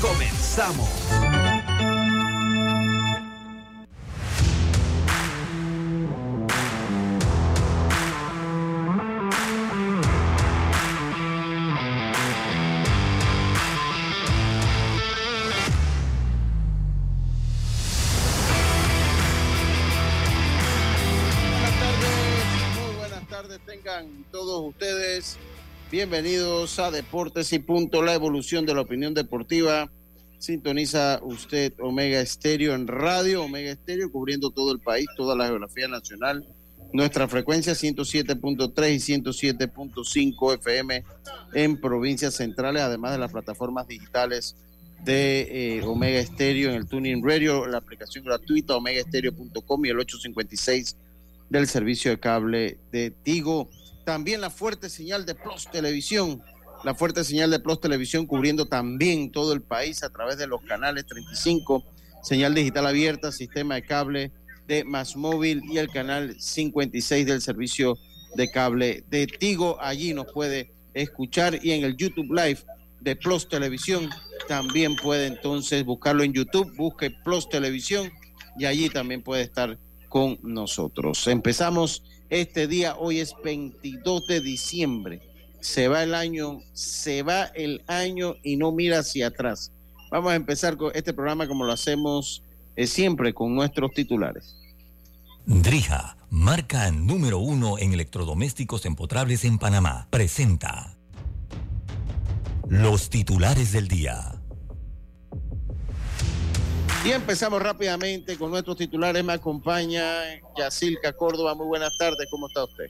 [0.00, 0.88] Comenzamos.
[22.74, 25.38] Muy buenas tardes, tengan todos ustedes
[25.90, 29.90] bienvenidos a Deportes y Punto, la evolución de la opinión deportiva.
[30.38, 35.88] Sintoniza usted Omega Estéreo en radio, Omega Estéreo cubriendo todo el país, toda la geografía
[35.88, 36.46] nacional.
[36.92, 41.04] Nuestra frecuencia 107.3 y 107.5 FM
[41.54, 44.54] en provincias centrales, además de las plataformas digitales
[45.04, 50.96] de eh, Omega Estéreo en el Tuning Radio, la aplicación gratuita omegaestereo.com y el 856
[51.48, 53.68] del servicio de cable de Tigo.
[54.10, 56.42] También la fuerte señal de Plus Televisión,
[56.82, 60.62] la fuerte señal de Plus Televisión cubriendo también todo el país a través de los
[60.62, 61.84] canales 35,
[62.20, 64.32] señal digital abierta, sistema de cable
[64.66, 67.98] de Más Móvil y el canal 56 del servicio
[68.34, 69.80] de cable de Tigo.
[69.80, 72.64] Allí nos puede escuchar y en el YouTube Live
[73.00, 74.10] de Plus Televisión
[74.48, 78.10] también puede entonces buscarlo en YouTube, busque Plus Televisión
[78.58, 81.28] y allí también puede estar con nosotros.
[81.28, 85.20] Empezamos este día, hoy es 22 de diciembre.
[85.60, 89.72] Se va el año, se va el año y no mira hacia atrás.
[90.10, 92.42] Vamos a empezar con este programa como lo hacemos
[92.76, 94.56] eh, siempre con nuestros titulares.
[95.44, 100.96] Drija, marca número uno en electrodomésticos empotrables en Panamá, presenta
[102.68, 104.39] los titulares del día.
[107.02, 109.24] Y empezamos rápidamente con nuestros titulares.
[109.24, 110.04] Me acompaña
[110.56, 111.54] Yacilca Córdoba.
[111.54, 112.28] Muy buenas tardes.
[112.30, 112.86] ¿Cómo está usted?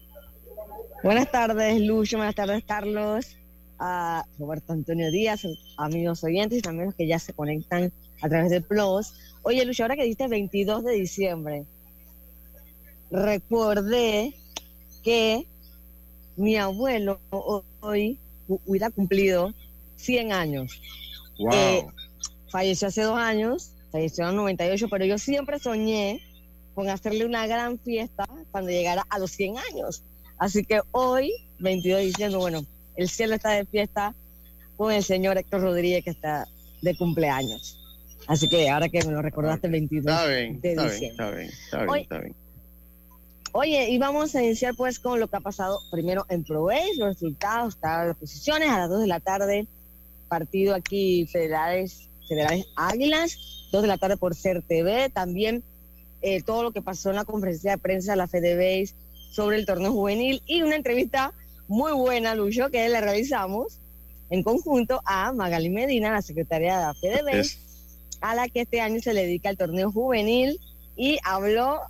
[1.04, 2.16] Buenas tardes, Lucho.
[2.16, 3.36] Buenas tardes, Carlos.
[3.78, 5.46] A Roberto Antonio Díaz,
[5.78, 9.14] amigos oyentes y también los que ya se conectan a través de Plus.
[9.42, 11.64] Oye, Lucho, ahora que diste 22 de diciembre,
[13.10, 14.34] recordé
[15.02, 15.46] que
[16.36, 17.20] mi abuelo
[17.80, 19.54] hoy hubiera cumplido
[19.96, 20.80] 100 años.
[21.38, 21.54] Wow.
[21.54, 21.86] Eh,
[22.50, 26.20] falleció hace dos años, falleció en el 98, pero yo siempre soñé
[26.74, 30.02] con hacerle una gran fiesta cuando llegara a los 100 años.
[30.38, 32.64] Así que hoy, 22 de diciembre, bueno,
[32.96, 34.14] el cielo está de fiesta
[34.76, 36.46] con el señor Héctor Rodríguez que está
[36.80, 37.78] de cumpleaños.
[38.26, 41.26] Así que ahora que me lo recordaste, el 22 Está bien, de está bien, diciembre.
[41.26, 42.34] está bien, está bien, Oye, está bien.
[43.52, 47.08] Oye, y vamos a iniciar pues con lo que ha pasado primero en ProBase, los
[47.08, 49.66] resultados, está las posiciones a las 2 de la tarde,
[50.28, 53.36] partido aquí Federales, Federales Águilas,
[53.70, 55.62] 2 de la tarde por Ser TV, también
[56.22, 58.94] eh, todo lo que pasó en la conferencia de prensa de la FedeBase
[59.30, 61.32] sobre el torneo juvenil y una entrevista
[61.68, 63.78] muy buena, Lucho, que le realizamos
[64.28, 67.58] en conjunto a Magali Medina, la secretaria de la FedeBase,
[68.20, 70.58] a la que este año se le dedica el torneo juvenil
[70.96, 71.80] y habló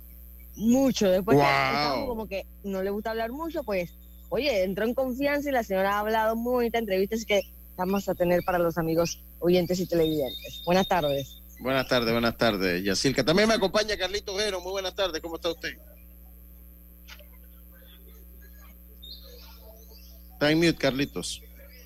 [0.55, 1.09] mucho.
[1.09, 2.07] Después Wow.
[2.07, 3.91] como que no le gusta hablar mucho, pues,
[4.29, 7.41] oye, entró en confianza y la señora ha hablado muy bonita entrevista, así que
[7.75, 10.61] vamos a tener para los amigos oyentes y televidentes.
[10.65, 11.40] Buenas tardes.
[11.61, 13.23] Buenas tardes, buenas tardes, Yacilca.
[13.23, 14.61] También me acompaña Carlito Ojero.
[14.61, 15.77] Muy buenas tardes, ¿cómo está usted?
[20.33, 21.41] Está en mute, Carlitos.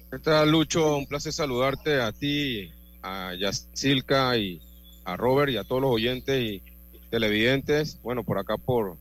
[0.09, 0.95] ¿Qué tal, Lucho?
[0.95, 2.71] Un placer saludarte a ti,
[3.03, 4.61] a Yacilca y
[5.03, 6.63] a Robert y a todos los oyentes y
[7.09, 7.99] televidentes.
[8.01, 8.97] Bueno, por acá, por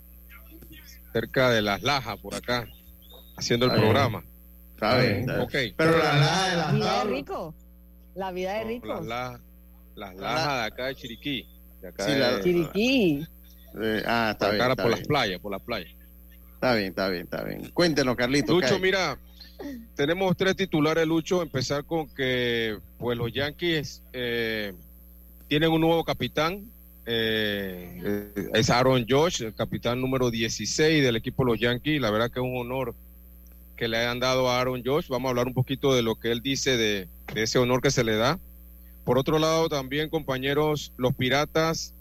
[1.12, 2.66] cerca de las Lajas, por acá,
[3.36, 3.92] haciendo el Está bien.
[3.92, 4.24] programa.
[4.72, 5.70] Está bien, está bien.
[5.70, 5.74] Ok.
[5.76, 7.54] Pero la laja de La las vida de rico.
[8.16, 9.00] La vida de No, rico.
[9.96, 11.46] Las Lajas de acá de Chiriquí.
[11.82, 13.26] De acá Sí, de, la- Chiriquí.
[13.82, 14.98] Eh, ah, está por bien, acá está por bien.
[15.00, 15.90] las playas, por las playas.
[16.54, 17.70] Está bien, está bien, está bien.
[17.72, 18.54] Cuéntenos, Carlitos.
[18.54, 19.18] Lucho, mira,
[19.96, 21.42] tenemos tres titulares, Lucho.
[21.42, 24.72] Empezar con que pues los Yankees eh,
[25.48, 26.64] tienen un nuevo capitán.
[27.06, 32.00] Eh, es Aaron Josh, el capitán número 16 del equipo de los Yankees.
[32.00, 32.94] La verdad que es un honor
[33.76, 35.08] que le hayan dado a Aaron Josh.
[35.08, 37.90] Vamos a hablar un poquito de lo que él dice de, de ese honor que
[37.90, 38.38] se le da.
[39.04, 41.94] Por otro lado, también, compañeros, los Piratas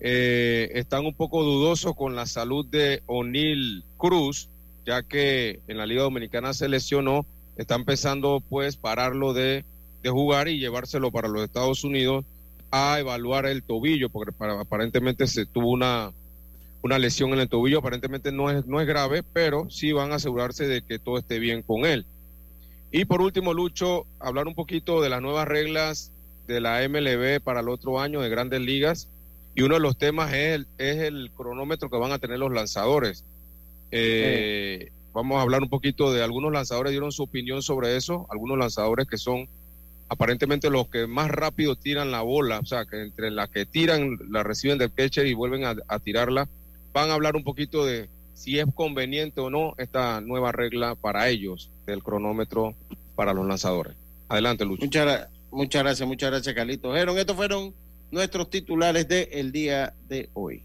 [0.00, 4.50] eh, están un poco dudosos con la salud de O'Neill Cruz,
[4.84, 7.24] ya que en la Liga Dominicana se lesionó.
[7.56, 9.64] Está empezando, pues, pararlo de,
[10.02, 12.24] de jugar y llevárselo para los Estados Unidos
[12.70, 16.12] a evaluar el tobillo, porque para, aparentemente se tuvo una,
[16.82, 17.78] una lesión en el tobillo.
[17.78, 21.38] Aparentemente no es, no es grave, pero sí van a asegurarse de que todo esté
[21.38, 22.04] bien con él.
[22.90, 26.12] Y por último, Lucho, hablar un poquito de las nuevas reglas
[26.46, 29.08] de la MLB para el otro año de grandes ligas.
[29.54, 32.52] Y uno de los temas es el, es el cronómetro que van a tener los
[32.52, 33.24] lanzadores.
[33.90, 38.26] Eh, Vamos a hablar un poquito de algunos lanzadores, dieron su opinión sobre eso.
[38.30, 39.48] Algunos lanzadores que son
[40.08, 44.18] aparentemente los que más rápido tiran la bola, o sea, que entre las que tiran,
[44.28, 46.48] la reciben del catcher y vuelven a, a tirarla.
[46.92, 51.28] Van a hablar un poquito de si es conveniente o no esta nueva regla para
[51.28, 52.74] ellos del cronómetro
[53.14, 53.94] para los lanzadores.
[54.28, 54.84] Adelante, Lucho.
[54.84, 56.96] Muchas, muchas gracias, muchas gracias, Carlitos.
[56.96, 57.74] Estos fueron
[58.10, 60.64] nuestros titulares del el día de hoy.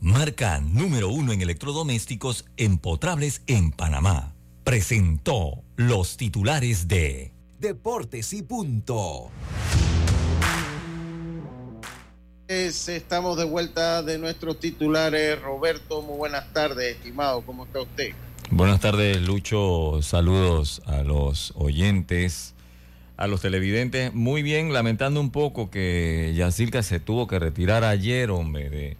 [0.00, 4.34] marca número uno en electrodomésticos empotrables en Panamá.
[4.64, 9.30] Presentó los titulares de Deportes y punto.
[12.46, 15.40] Estamos de vuelta de nuestros titulares.
[15.42, 17.42] Roberto, muy buenas tardes, estimado.
[17.42, 18.12] ¿Cómo está usted?
[18.50, 20.00] Buenas tardes, Lucho.
[20.00, 22.54] Saludos a los oyentes,
[23.18, 24.14] a los televidentes.
[24.14, 28.96] Muy bien, lamentando un poco que Yacirca se tuvo que retirar ayer, hombre, de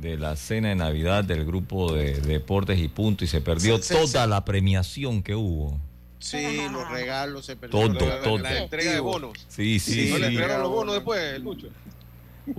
[0.00, 3.84] de la cena de Navidad del grupo de Deportes y Punto y se perdió Sí,
[3.84, 4.30] sí, toda sí.
[4.30, 5.78] la premiación que hubo.
[6.18, 7.98] Sí, los regalos se perdieron.
[7.98, 8.38] Todo, todo.
[8.38, 9.32] La entrega de bonos.
[9.48, 11.68] Sí, sí, Sí, ¿No le entregaron los bonos después, Lucho?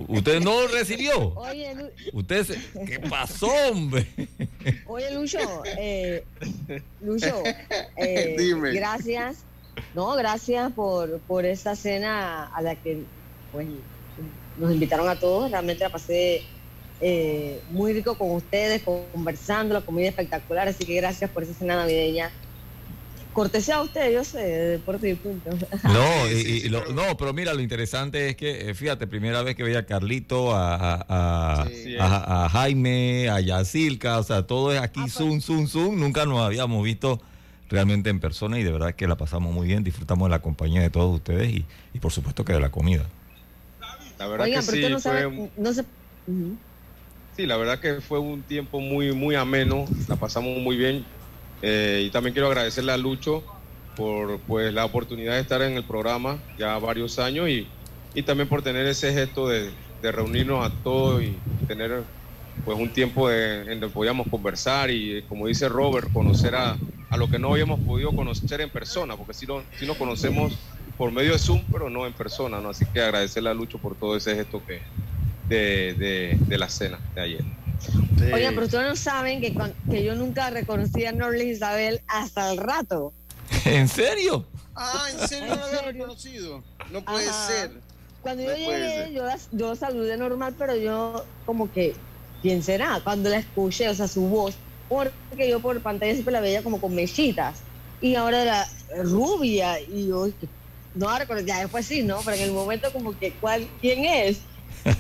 [0.08, 1.34] ¿Usted no lo recibió?
[1.36, 1.90] Oye, Lu-
[2.20, 4.08] ¿Usted se- ¿Qué pasó, hombre?
[4.86, 5.40] oye Lucho,
[5.78, 6.24] eh,
[7.02, 7.44] Lucho,
[7.98, 8.72] eh, Dime.
[8.72, 9.44] gracias,
[9.94, 13.04] no, gracias por, por esta cena a la que
[13.52, 13.68] pues,
[14.58, 16.44] nos invitaron a todos, realmente la pasé
[17.06, 21.76] eh, muy rico con ustedes, conversando, la comida espectacular, así que gracias por esa cena
[21.76, 22.32] navideña.
[23.34, 25.50] Cortesía a ustedes, yo sé, de deporte y punto.
[25.84, 29.56] No, y- y lo- no, pero mira, lo interesante es que, eh, fíjate, primera vez
[29.56, 31.06] que veía a Carlito, a, a-
[31.64, 31.96] a- Sí.
[32.00, 35.14] a- a Jaime, a Yacilca, o sea, todo es aquí, Ah, pues.
[35.16, 37.20] zoom, zoom, zoom, nunca nos habíamos visto
[37.70, 40.82] realmente en persona y de verdad que la pasamos muy bien, disfrutamos de la compañía
[40.82, 43.04] de todos ustedes y, y por supuesto que de la comida.
[44.20, 45.84] La verdad Oigan, que pero sí, usted no fue sabe, no se...
[47.36, 51.08] Sí, la verdad que fue un tiempo muy, muy ameno, la pasamos muy bien.
[51.62, 53.44] Eh, y también quiero agradecerle a Lucho
[53.96, 57.74] por pues, la oportunidad de estar en el programa ya varios años y,
[58.14, 62.08] y también por tener ese gesto de, de reunirnos a todos y tener
[62.64, 66.78] pues un tiempo de- en donde podíamos conversar y como dice Robert, conocer a,
[67.10, 70.70] a lo que no habíamos podido conocer en persona, porque sí, lo, sí nos conocemos
[70.98, 72.70] por medio de Zoom, pero no en persona, ¿no?
[72.72, 74.82] Así que agradecerle a Lucho por todo ese gesto que
[75.50, 77.44] de, de, de la cena de ayer.
[78.18, 78.24] Sí.
[78.34, 79.54] Oigan, pero ustedes no saben que,
[79.90, 83.14] que yo nunca reconocí a Norlis Isabel hasta el rato.
[83.66, 84.46] ¿En serio?
[84.76, 85.92] Ah, ¿en serio no lo había ¿En serio?
[85.94, 86.64] reconocido?
[86.92, 87.48] No puede Ajá.
[87.48, 87.72] ser.
[88.22, 91.94] Cuando yo No puede llegué, yo, la- yo saludé normal, pero yo como que,
[92.42, 93.02] ¿quién será?
[93.04, 94.56] Cuando la escuché, o sea, su voz,
[94.88, 97.58] porque yo por pantalla siempre la veía como con mechitas,
[98.00, 98.68] y ahora era
[99.04, 100.28] rubia, y yo
[100.96, 102.20] no la reconocí, ya después sí, ¿no?
[102.24, 104.40] Pero en el momento como que, ¿cuál, ¿quién es?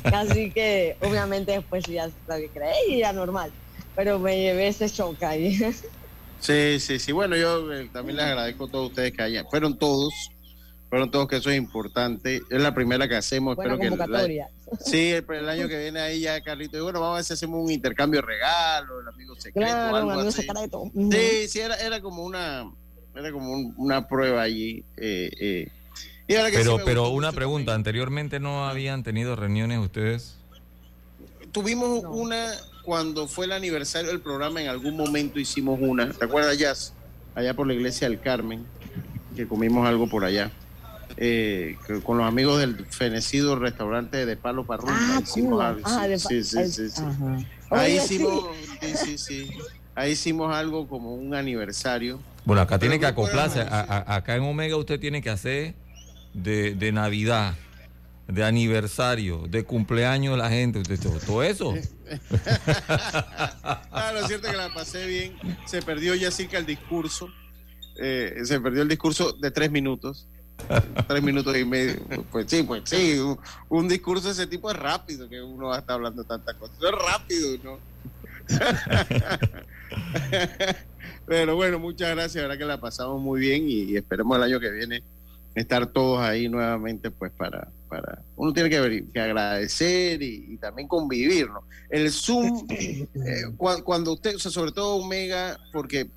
[0.03, 3.51] Así que, obviamente, después ya la que creí, y ya normal,
[3.95, 5.59] pero me llevé ese shock ahí.
[6.39, 7.11] Sí, sí, sí.
[7.13, 9.45] Bueno, yo eh, también les agradezco a todos ustedes que hayan.
[9.49, 10.13] Fueron todos,
[10.89, 12.41] fueron todos que eso es importante.
[12.49, 13.55] Es la primera que hacemos.
[13.55, 14.47] Buena Espero que el- la-
[14.79, 16.77] sí, el, el año que viene ahí ya, Carlito.
[16.77, 19.95] Y bueno, vamos a ver si hacemos un intercambio de regalos, el amigo secreto, Claro,
[19.95, 20.41] algo amigo así.
[20.41, 20.91] secreto.
[20.93, 22.69] Sí, sí, era, era como una,
[23.15, 24.83] era como un- una prueba allí.
[24.97, 25.67] eh, eh.
[26.27, 27.79] Y ahora que sí Pero, pero una pregunta, también.
[27.79, 30.35] ¿anteriormente no habían tenido reuniones ustedes?
[31.51, 32.11] Tuvimos No.
[32.11, 32.51] una
[32.83, 36.11] cuando fue el aniversario del programa, en algún momento hicimos una.
[36.11, 36.93] ¿Te acuerdas, Jazz?
[37.35, 38.65] Allá por la iglesia del Carmen,
[39.35, 40.51] que comimos algo por allá.
[41.15, 44.89] eh, con los amigos del fenecido restaurante de Palo Parrón.
[44.91, 47.03] Ah, hicimos algo, Ah, sí, sí, sí, sí.
[47.05, 47.37] ajá.
[47.69, 48.45] Ahí hicimos,
[48.81, 49.51] sí, sí, sí.
[49.93, 52.19] Ahí hicimos algo como un aniversario.
[52.45, 53.59] Bueno, acá tiene que acoplarse.
[53.59, 53.91] A- decir.
[53.91, 55.75] a- acá en Omega usted tiene que hacer
[56.33, 57.55] de, de Navidad,
[58.27, 61.73] de aniversario, de cumpleaños de la gente, usted, todo, eso.
[63.95, 65.37] Ah, es que la pasé bien.
[65.65, 67.29] Se perdió ya cerca el discurso.
[67.95, 70.27] Eh, se perdió el discurso de tres minutos.
[71.07, 71.99] Tres minutos y medio.
[72.31, 73.19] Pues sí, pues sí.
[73.69, 76.77] Un, discurso de ese tipo es rápido, que uno va a estar hablando tantas cosas.
[76.77, 77.79] Es rápido, ¿no?
[81.25, 82.35] Pero bueno, muchas gracias.
[82.35, 85.03] La verdad que la pasamos muy bien y esperemos el año que viene
[85.55, 90.57] estar todos ahí nuevamente, pues para, para uno tiene que, ver- que agradecer y, y
[90.57, 91.63] también convivir, ¿no?
[91.89, 93.05] El Zoom, eh,
[93.57, 96.09] cua- cuando usted, o sea, sobre todo Omega, porque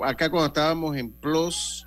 [0.00, 1.84] acá cuando estábamos en Plus,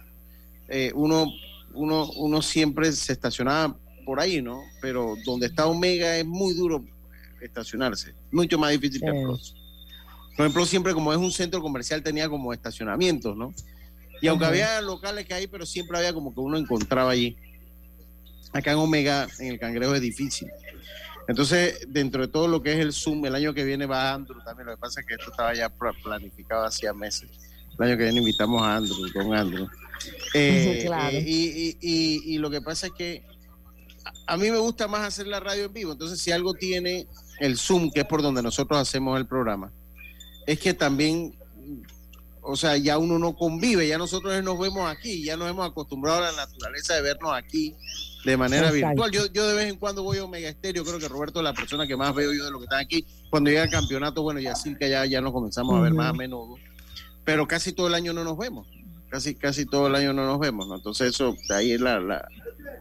[0.67, 1.27] eh, uno,
[1.74, 4.62] uno, uno siempre se estacionaba por ahí, ¿no?
[4.81, 6.83] Pero donde está Omega es muy duro
[7.39, 9.55] estacionarse, mucho más difícil que en Plus.
[10.36, 13.53] Por ejemplo, siempre como es un centro comercial tenía como estacionamientos, ¿no?
[14.21, 17.37] Y aunque había locales que hay, pero siempre había como que uno encontraba allí.
[18.53, 20.49] Acá en Omega, en el Cangrejo es difícil.
[21.27, 24.39] Entonces, dentro de todo lo que es el Zoom, el año que viene va Andrew
[24.43, 24.67] también.
[24.67, 27.29] Lo que pasa es que esto estaba ya pla- planificado hacía meses.
[27.79, 29.67] El año que viene invitamos a Andrew, con Andrew.
[30.33, 31.15] Eh, Claro.
[31.15, 33.23] eh, y, y- y- y lo que pasa es que
[34.03, 35.91] a- a mí me gusta más hacer la radio en vivo.
[35.91, 37.05] Entonces, si algo tiene
[37.39, 39.71] el Zoom, que es por donde nosotros hacemos el programa,
[40.47, 41.35] es que también,
[42.41, 46.19] o sea, ya uno no convive, ya nosotros nos vemos aquí, ya nos hemos acostumbrado
[46.19, 47.75] a la naturaleza de vernos aquí
[48.25, 48.88] de manera Exacto.
[48.88, 49.12] virtual.
[49.12, 51.53] Yo, yo de vez en cuando voy a Omega Estéreo, creo que Roberto es la
[51.53, 53.05] persona que más veo yo de lo que están aquí.
[53.29, 56.10] Cuando llega el campeonato, bueno, ya sí que ya, ya nos comenzamos a ver más
[56.10, 56.55] a menudo,
[57.24, 58.67] pero casi todo el año no nos vemos,
[59.10, 60.75] casi, casi todo el año no nos vemos, ¿no?
[60.75, 62.27] Entonces eso, de ahí es la, la,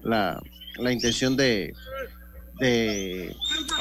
[0.02, 0.43] la,
[0.79, 1.75] la intención de,
[2.59, 3.35] de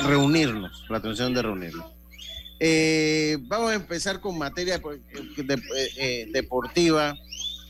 [0.06, 1.86] reunirnos, la intención de reunirnos.
[2.60, 7.16] Eh, vamos a empezar con materia eh, de- deportiva.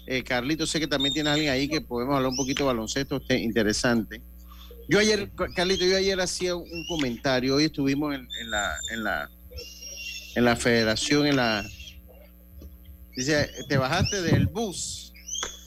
[0.07, 3.17] Eh, Carlito, sé que también tiene alguien ahí que podemos hablar un poquito de baloncesto,
[3.17, 4.21] este, interesante.
[4.87, 9.29] Yo ayer, Carlito, yo ayer hacía un comentario, hoy estuvimos en, en la, en la
[10.35, 11.63] en la federación, en la
[13.15, 15.11] dice, te bajaste del bus.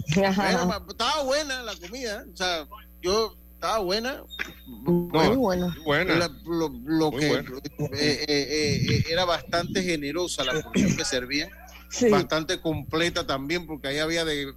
[0.16, 2.66] Ma- estaba buena la comida, o sea,
[3.00, 4.22] yo estaba buena.
[4.66, 5.36] Muy.
[5.84, 6.14] Buena.
[6.16, 7.50] La- lo, lo Muy que buena.
[7.78, 11.48] eh, eh, eh, eh, era bastante generosa la porción que servía,
[11.88, 12.08] Sí.
[12.08, 14.52] bastante completa también, porque ahí había de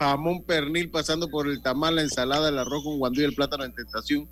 [0.00, 3.64] jamón pernil pasando por el tamal, la ensalada, el arroz con guandú y el plátano
[3.64, 4.28] en tentación.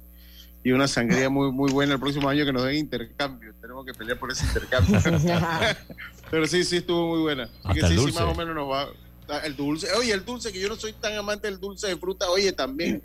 [0.64, 3.54] Y una sangría muy muy buena el próximo año que nos den intercambio.
[3.60, 4.98] Tenemos que pelear por ese intercambio.
[6.32, 7.48] Pero sí, sí, estuvo muy buena.
[7.62, 8.20] Así que el sí, sí, dulce.
[8.20, 8.88] más o menos nos va.
[9.28, 11.96] ah, El dulce, oye, el dulce, que yo no soy tan amante del dulce de
[11.96, 13.00] fruta, oye, también.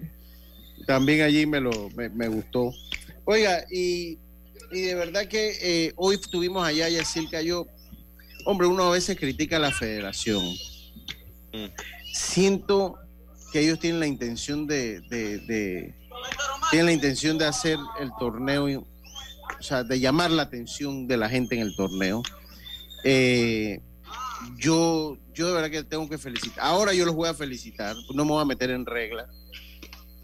[0.86, 2.72] También allí me lo me, me gustó.
[3.26, 4.18] Oiga, y,
[4.72, 7.68] y de verdad que eh, hoy estuvimos allá, Yacirca, yo,
[8.46, 10.44] hombre, uno a veces critica a la federación.
[11.54, 11.66] Mm.
[12.14, 12.96] Siento
[13.52, 15.96] que ellos tienen la intención de, de, de-
[16.70, 18.66] tienen la intención de hacer el torneo,
[19.60, 22.24] o sea, de llamar la atención de la gente en el torneo.
[23.04, 23.82] Eh,
[24.58, 26.64] yo, yo de verdad que tengo que felicitar.
[26.64, 29.28] Ahora yo los voy a felicitar, no me voy a meter en regla.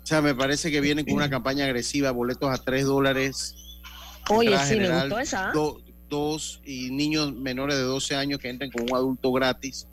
[0.08, 3.56] O sea, me parece que vienen con una campaña agresiva, boletos a 3 dólares,
[4.30, 5.50] Oye, sí, me general, gustó esa.
[5.50, 5.52] ¿ah?
[5.54, 9.86] do- dos y niños menores de 12 años que entren con un adulto gratis.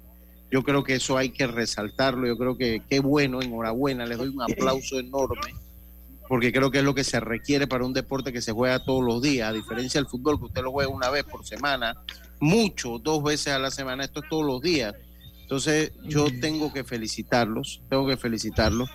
[0.52, 2.28] Yo creo que eso hay que resaltarlo.
[2.28, 5.52] Yo creo que qué bueno, enhorabuena, les doy un aplauso enorme,
[6.28, 9.02] porque creo que es lo que se requiere para un deporte que se juega todos
[9.02, 11.96] los días, a diferencia del fútbol que usted lo juega una vez por semana,
[12.38, 14.94] mucho, dos veces a la semana, esto es todos los días.
[15.42, 18.88] Entonces yo tengo que felicitarlos, tengo que felicitarlos.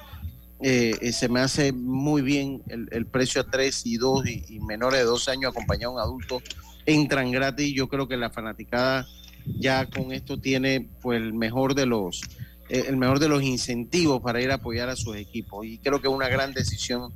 [0.61, 4.45] Eh, eh, se me hace muy bien el, el precio a 3 y 2 y,
[4.49, 6.41] y menores de 12 años acompañado a un adulto
[6.85, 7.73] entran gratis.
[7.73, 9.07] Yo creo que la fanaticada
[9.45, 12.21] ya con esto tiene pues el mejor de los
[12.67, 16.01] eh, el mejor de los incentivos para ir a apoyar a sus equipos y creo
[16.01, 17.13] que es una gran decisión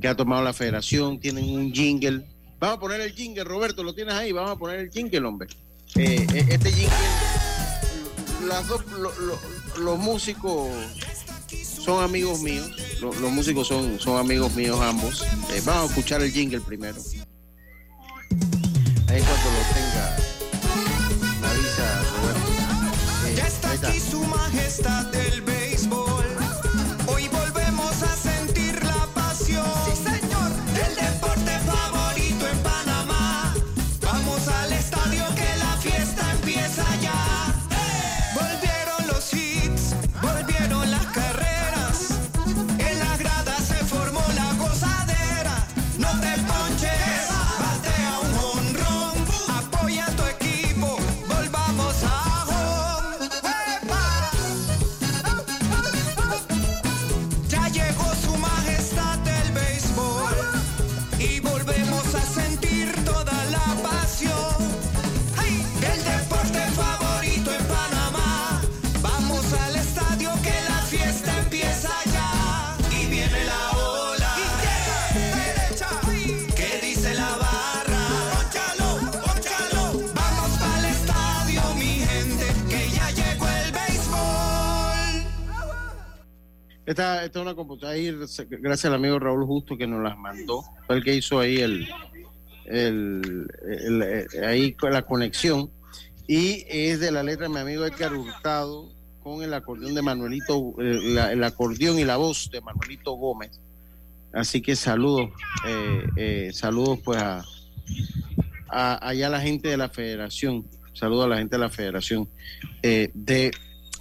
[0.00, 1.20] que ha tomado la federación.
[1.20, 2.24] Tienen un jingle.
[2.58, 4.32] Vamos a poner el jingle, Roberto, lo tienes ahí.
[4.32, 5.48] Vamos a poner el jingle, hombre.
[5.96, 6.96] Eh, este jingle,
[8.48, 9.38] las dos, lo- lo-
[9.82, 10.68] los músicos
[11.84, 12.70] son amigos míos.
[13.00, 15.22] Lo- Los, músicos son, son amigos míos ambos.
[15.52, 16.98] Eh, vamos a escuchar el jingle primero.
[19.08, 20.16] Ahí cuando lo tenga,
[21.40, 22.50] me avisa Roberto.
[23.26, 25.42] Eh, Ya está aquí su majestad del
[86.90, 87.96] Esta, esta es una computadora
[88.48, 90.64] gracias al amigo Raúl Justo que nos las mandó.
[90.88, 91.88] Fue el que hizo ahí el,
[92.66, 95.70] el, eh, ahí la conexión.
[96.26, 98.88] Y es de la letra de mi amigo Edgar Hurtado
[99.22, 103.60] con el acordeón de Manuelito, eh, el acordeón y la voz de Manuelito Gómez.
[104.32, 105.30] Así que saludos,
[106.16, 107.44] eh, saludos pues a,
[108.68, 112.28] a- allá la gente de la federación, saludos a la gente de la federación
[112.82, 113.52] de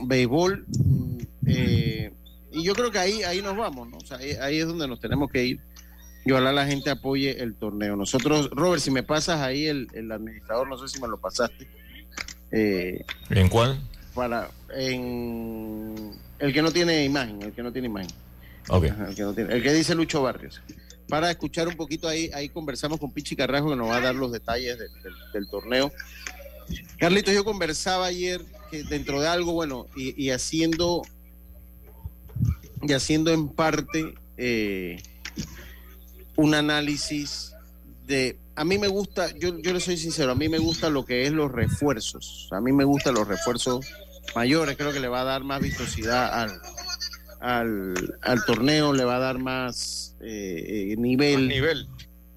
[0.01, 0.65] béisbol.
[0.69, 2.13] mm, eh,
[2.51, 3.97] y yo creo que ahí, ahí nos vamos, ¿no?
[3.97, 5.59] O sea, ahí, ahí es donde nos tenemos que ir.
[6.25, 7.95] Y ojalá la gente apoye el torneo.
[7.95, 11.67] Nosotros, Robert, si me pasas ahí el, el administrador, no sé si me lo pasaste.
[12.51, 13.79] eh, ¿En cuál?
[14.13, 18.09] para en el que no tiene imagen, el que no tiene imagen.
[18.67, 18.85] Ok.
[18.85, 20.61] Ajá, el, que no tiene- el que dice Lucho Barrios.
[21.07, 24.15] Para escuchar un poquito ahí, ahí conversamos con Pichi Carrajo que nos va a dar
[24.15, 25.91] los detalles del, del- del torneo.
[26.97, 31.01] Carlitos, yo conversaba ayer que dentro de algo, bueno, y, y haciendo
[32.81, 35.01] y haciendo en parte eh,
[36.35, 37.53] un análisis
[38.05, 41.05] de a mí me gusta, yo, yo le soy sincero, a mí me gusta lo
[41.05, 42.49] que es los refuerzos.
[42.51, 43.85] A mí me gustan los refuerzos
[44.35, 46.59] mayores, creo que le va a dar más vistosidad al,
[47.39, 51.39] al, al torneo, le va a dar más eh, eh, nivel.
[51.39, 51.87] Más nivel.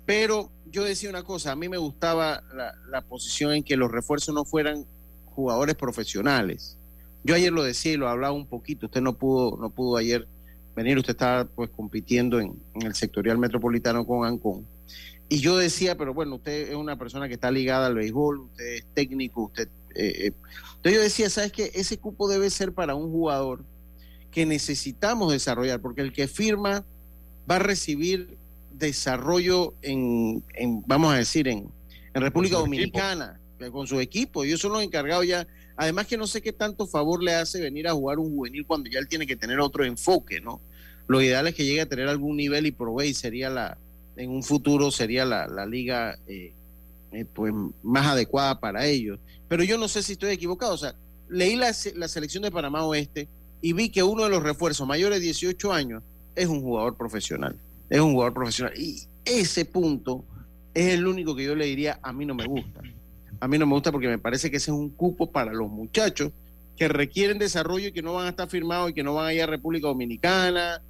[0.07, 3.91] Pero yo decía una cosa, a mí me gustaba la, la posición en que los
[3.91, 4.87] refuerzos no fueran
[5.25, 6.79] jugadores profesionales.
[7.25, 10.27] Yo ayer lo decía y lo hablaba un poquito, usted no pudo, no pudo ayer
[10.75, 14.67] venir, usted estaba pues compitiendo en, en el sectorial metropolitano con Ancón.
[15.29, 18.65] Y yo decía, pero bueno, usted es una persona que está ligada al béisbol, usted
[18.75, 19.69] es técnico, usted...
[19.95, 20.33] eh, eh.
[20.77, 21.71] Entonces yo decía, ¿sabes qué?
[21.75, 23.65] Ese cupo debe ser para un jugador
[24.31, 26.85] que necesitamos desarrollar, porque el que firma
[27.49, 28.37] va a recibir
[28.73, 31.69] desarrollo en, en, vamos a decir, en,
[32.15, 33.39] en República Dominicana,
[33.71, 34.43] con su equipo.
[34.43, 35.47] Ellos son los encargados ya.
[35.77, 38.91] Además que no sé qué tanto favor le hace venir a jugar un juvenil cuando
[38.91, 40.61] ya él tiene que tener otro enfoque, ¿no?
[41.07, 43.79] Lo ideal es que llegue a tener algún nivel y provee sería la,
[44.17, 46.53] en un futuro sería la, liga eh,
[47.13, 49.19] eh, pues más adecuada para ellos.
[49.49, 50.75] Pero yo no sé si estoy equivocado.
[50.75, 50.95] O sea,
[51.29, 53.29] leí la, la selección de Panamá Oeste
[53.61, 56.03] y vi que uno de los refuerzos mayores de 18 años
[56.35, 57.57] es un jugador profesional.
[57.91, 58.73] Es un jugador profesional.
[58.79, 60.25] Y ese punto
[60.75, 62.81] es el único que yo le diría, a mí no me gusta.
[63.43, 65.69] A mí no me gusta porque me parece que ese es un cupo para los
[65.69, 66.31] muchachos
[66.77, 69.35] que requieren desarrollo y que no van a estar firmados y que no van a
[69.35, 70.81] ir a República Dominicana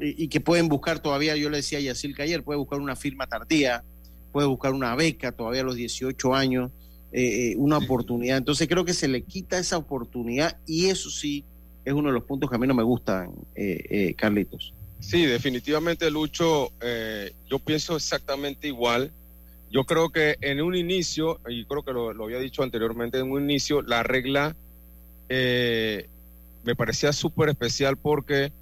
[0.00, 2.96] y, y que pueden buscar todavía, yo le decía a Yacilca ayer, puede buscar una
[2.96, 3.84] firma tardía,
[4.32, 6.72] puede buscar una beca todavía a los 18 años,
[7.12, 8.36] eh, eh, una oportunidad.
[8.36, 11.44] Entonces creo que se le quita esa oportunidad y eso sí
[11.84, 14.74] es uno de los puntos que a mí no me gustan, eh, eh, Carlitos.
[15.02, 19.10] Sí, definitivamente, Lucho, eh, yo pienso exactamente igual.
[19.72, 23.42] Yo creo que en un inicio, y creo que lo, había dicho anteriormente, en un
[23.42, 24.54] inicio la regla
[25.30, 26.08] eh,
[26.62, 28.52] me parecía súper especial porque,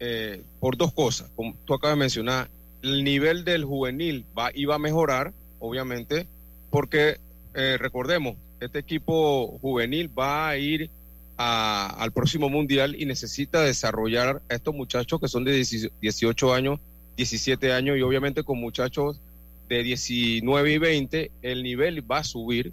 [0.00, 2.48] eh, por dos cosas, como tú acabas de mencionar,
[2.80, 6.26] el nivel del juvenil va, iba a mejorar, obviamente,
[6.70, 7.18] porque
[7.52, 10.88] eh, recordemos, este equipo juvenil va a ir
[11.36, 16.80] al próximo mundial y necesita desarrollar a estos muchachos que son de 10 18 años,
[17.16, 19.20] 17 años y obviamente con muchachos
[19.68, 22.72] de 19 y 20 el nivel va a subir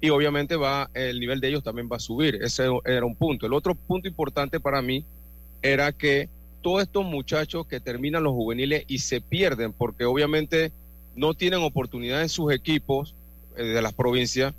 [0.00, 2.36] y obviamente va el nivel de ellos también va a subir.
[2.42, 3.46] Ese era un punto.
[3.46, 5.04] El otro punto importante para mí
[5.62, 6.28] era que
[6.62, 10.72] todos estos muchachos que terminan los juveniles y se pierden porque obviamente
[11.14, 13.14] no tienen oportunidad en sus equipos
[13.56, 14.54] eh, de las provincias,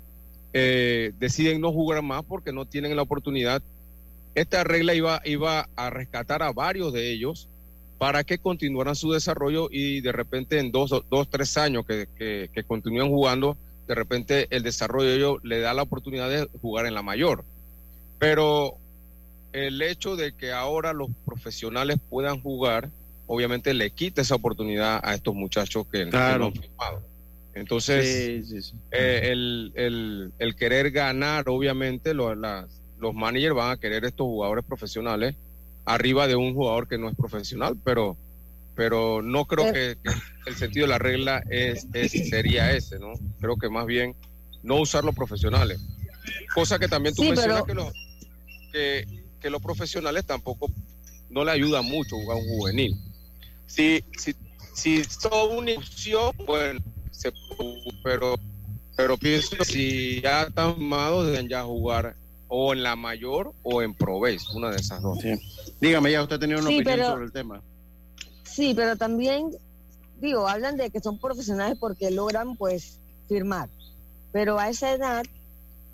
[0.52, 3.62] eh, deciden no jugar más porque no tienen la oportunidad.
[4.34, 7.48] Esta regla iba, iba a rescatar a varios de ellos
[7.98, 12.48] para que continuaran su desarrollo y de repente en dos, dos tres años que, que,
[12.52, 13.56] que continúen jugando,
[13.88, 17.44] de repente el desarrollo de ellos le da la oportunidad de jugar en la mayor.
[18.18, 18.74] Pero
[19.52, 22.90] el hecho de que ahora los profesionales puedan jugar,
[23.26, 26.38] obviamente le quita esa oportunidad a estos muchachos que, que Claro.
[26.38, 27.02] no han firmado.
[27.54, 28.76] Entonces, Sí, sí, sí.
[28.92, 34.26] eh, el, el- el querer ganar, obviamente, lo- las- los managers van a querer estos
[34.26, 35.34] jugadores profesionales
[35.88, 38.16] arriba de un jugador que no es profesional, pero,
[38.74, 43.12] pero no creo que, que el sentido de la regla es, es- sería ese, ¿no?
[43.40, 44.14] Creo que más bien
[44.62, 45.80] no usar los profesionales.
[46.54, 47.92] Cosa que también tú Sí, mencionas pero- que, los,
[48.72, 50.70] que, que los profesionales tampoco
[51.30, 52.94] no le ayuda mucho jugar un juvenil.
[53.66, 54.34] Si, si,
[54.74, 57.32] si son una opción, bueno, se,
[58.02, 58.34] pero,
[58.96, 62.14] pero pienso que si ya están formados, deben ya jugar
[62.48, 65.18] o en la mayor o en Pro Base, una de esas dos.
[65.20, 65.32] Sí.
[65.80, 67.62] Dígame, ya usted tenía una Sí, opinión pero- sobre el tema.
[68.44, 69.50] Sí, pero también,
[70.20, 73.68] digo, hablan de que son profesionales porque logran, pues, firmar.
[74.32, 75.24] Pero a esa edad,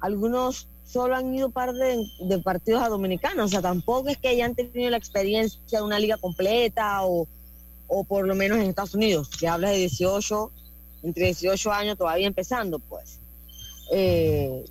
[0.00, 4.28] algunos solo han ido par de, de partidos a Dominicanos, o sea, tampoco es que
[4.28, 7.26] hayan tenido la experiencia de una liga completa o,
[7.88, 10.50] o por lo menos en Estados Unidos, que habla de 18,
[11.02, 13.18] entre 18 años todavía empezando, pues.
[13.92, 14.64] Eh,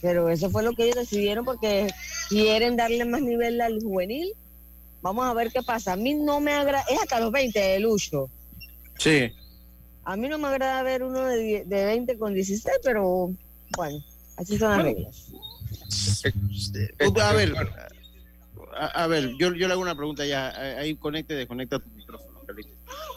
[0.00, 1.88] pero eso fue lo que ellos decidieron porque
[2.28, 4.32] quieren darle más nivel al juvenil.
[5.02, 5.92] Vamos a ver qué pasa.
[5.92, 8.28] A mí no me agrada, es hasta los 20 de Lucho.
[8.98, 9.32] Sí.
[10.04, 13.30] A mí no me agrada ver uno de, de 20 con 16, pero
[13.76, 13.98] bueno,
[14.36, 15.26] así son las reglas.
[16.50, 17.54] Usted- a ver,
[18.78, 20.50] a, a ver, yo, yo le hago una pregunta ya.
[20.56, 22.40] eh, Ahí conecte y desconecta tu micrófono.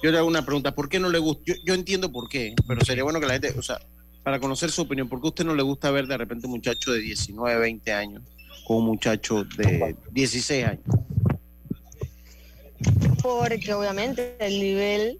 [0.01, 0.73] Yo le hago una pregunta.
[0.73, 1.43] ¿Por qué no le gusta?
[1.45, 3.79] Yo, yo entiendo por qué, pero sería bueno que la gente, o sea,
[4.23, 6.51] para conocer su opinión, ¿por qué a usted no le gusta ver de repente un
[6.53, 8.21] muchacho de 19, 20 años
[8.65, 10.83] con un muchacho de 16 años?
[13.21, 15.17] Porque obviamente el nivel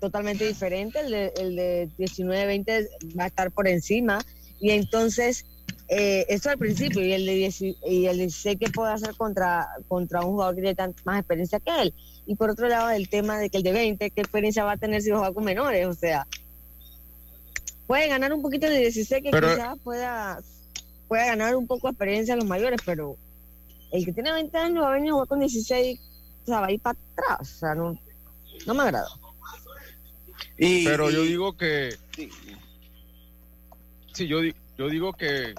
[0.00, 4.18] totalmente diferente, el de, el de 19, 20 va a estar por encima.
[4.60, 5.44] Y entonces,
[5.88, 9.66] eh, eso al principio, y el de 10 y el 16 que puede hacer contra,
[9.88, 11.94] contra un jugador que tiene tan- más experiencia que él.
[12.26, 14.76] Y por otro lado, el tema de que el de 20, ¿qué experiencia va a
[14.76, 15.86] tener si juega con menores?
[15.86, 16.26] O sea,
[17.86, 20.38] puede ganar un poquito de 16 que Pero- quizás pueda,
[21.08, 23.16] pueda ganar un poco de experiencia a los mayores, pero
[23.92, 26.00] el que tiene 20 años va a venir a jugar con 16,
[26.42, 27.40] o sea, va a ir para atrás.
[27.54, 27.98] O sea, no,
[28.66, 29.08] no me agrada.
[30.58, 32.30] Y, Pero yo digo que, sí,
[34.12, 35.54] sí, yo, di- yo digo que,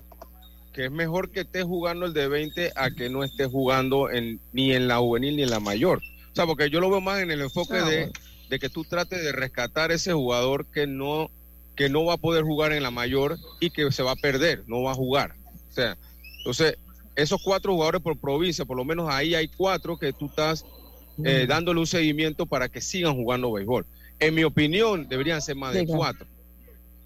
[0.74, 4.40] que es mejor que estés jugando el de 20 a que no estés jugando en,
[4.54, 6.00] ni en la juvenil ni en la mayor.
[6.32, 8.12] O sea, porque yo lo veo más en el enfoque Ah, de,
[8.50, 11.30] de que tú trates de rescatar ese jugador que no,
[11.78, 14.63] que no va a poder jugar en la mayor y que se va a perder,
[14.68, 15.36] no va a jugar.
[15.70, 15.96] O sea,
[16.40, 16.76] entonces,
[17.16, 20.66] esos cuatro jugadores por provincia, por lo menos ahí hay cuatro que tú estás
[21.24, 23.86] eh, dándole un seguimiento para que sigan jugando béisbol.
[24.20, 26.28] En mi opinión, deberían ser más de cuatro.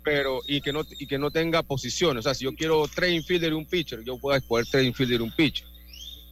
[0.03, 2.21] Pero, y que no, y que no tenga posiciones.
[2.21, 5.19] O sea, si yo quiero tres infielder y un pitcher, yo puedo escoger tres infielder
[5.19, 5.67] y un pitcher.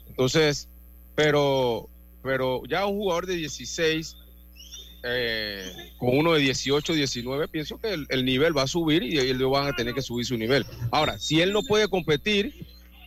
[0.08, 0.70] Entonces,
[1.14, 1.90] pero,
[2.24, 4.16] pero ya un jugador de 16
[5.98, 9.52] con uno de 18, 19, pienso que el, el nivel va a subir y ellos
[9.52, 10.66] van a tener que subir su nivel.
[10.92, 12.54] Ahora, si él no puede competir,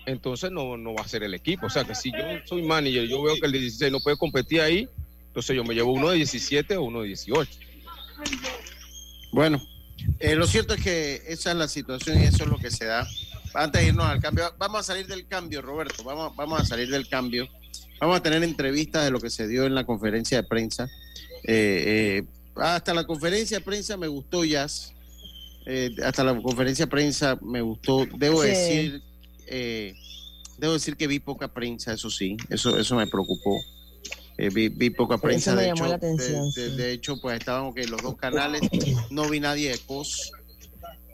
[0.06, 1.66] entonces no, no va a ser el equipo.
[1.66, 4.16] O sea, que si yo soy manager, yo veo que el de 16 no puede
[4.16, 4.88] competir ahí,
[5.28, 7.50] entonces yo me llevo uno de 17 o uno de 18.
[9.32, 9.62] Bueno,
[10.18, 12.86] eh, lo cierto es que esa es la situación y eso es lo que se
[12.86, 13.06] da.
[13.54, 16.90] Antes de irnos al cambio, vamos a salir del cambio, Roberto, vamos, vamos a salir
[16.90, 17.48] del cambio.
[18.00, 20.88] Vamos a tener entrevistas de lo que se dio en la conferencia de prensa.
[21.44, 22.22] Eh, eh,
[22.56, 24.92] hasta la conferencia de prensa me gustó Jazz.
[25.66, 28.06] Eh, hasta la conferencia de prensa me gustó.
[28.16, 28.48] Debo Sí.
[28.48, 29.02] decir,
[29.46, 29.94] eh,
[30.58, 33.60] debo decir que vi poca prensa, eso sí, eso, eso me preocupó.
[34.38, 35.54] Eh, vi, vi poca prensa.
[35.54, 36.76] de, hecho, la atención, de- de- sí.
[36.76, 38.62] de hecho, pues estaban ok, los dos canales.
[39.10, 40.32] No vi nadie de COS.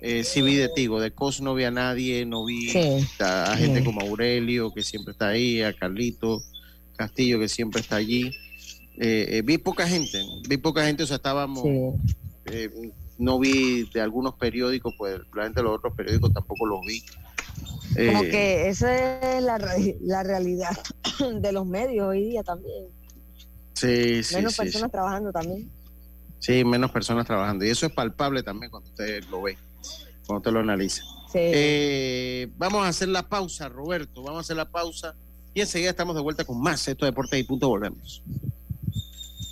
[0.01, 2.79] Eh, sí vi de Tigo, de COS no vi a nadie, no vi Sí.
[3.19, 6.41] a, a gente como Aurelio, que siempre está ahí, a Carlito
[6.97, 8.33] Castillo, que siempre está allí.
[9.01, 11.71] Eh, eh, vi poca gente, vi poca gente, o sea, estábamos, Sí.
[12.47, 12.71] eh,
[13.19, 17.01] no vi de algunos periódicos, pues realmente los otros periódicos tampoco los vi.
[18.07, 19.59] Como Eh, que esa es la,
[20.01, 20.77] la realidad
[21.41, 22.85] de los medios hoy día también.
[23.75, 25.71] sí, sí, Menos sí, personas trabajando también.
[26.41, 27.65] sí, menos personas trabajando.
[27.65, 29.57] Y eso es palpable también cuando usted lo ve,
[30.27, 31.03] cuando usted lo analiza.
[31.33, 31.39] Sí.
[31.41, 34.23] Eh, vamos a hacer la pausa, Roberto.
[34.23, 35.15] Vamos a hacer la pausa
[35.55, 36.87] y enseguida estamos de vuelta con más.
[36.89, 37.69] Esto es Deportes y Punto.
[37.69, 38.23] Volvemos.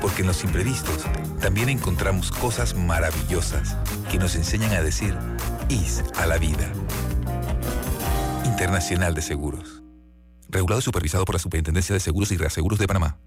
[0.00, 1.04] porque en los imprevistos
[1.40, 3.76] también encontramos cosas maravillosas
[4.10, 5.16] que nos enseñan a decir
[5.68, 6.70] IS a la vida.
[8.44, 9.82] Internacional de Seguros.
[10.48, 13.18] Regulado y supervisado por la Superintendencia de Seguros y Reaseguros de Panamá.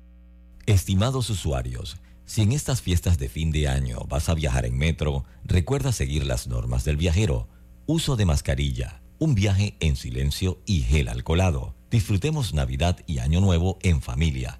[0.66, 5.26] Estimados usuarios, si en estas fiestas de fin de año vas a viajar en metro,
[5.44, 7.48] recuerda seguir las normas del viajero.
[7.86, 11.76] Uso de mascarilla, un viaje en silencio y gel alcoholado.
[11.92, 14.60] Disfrutemos Navidad y Año Nuevo en familia,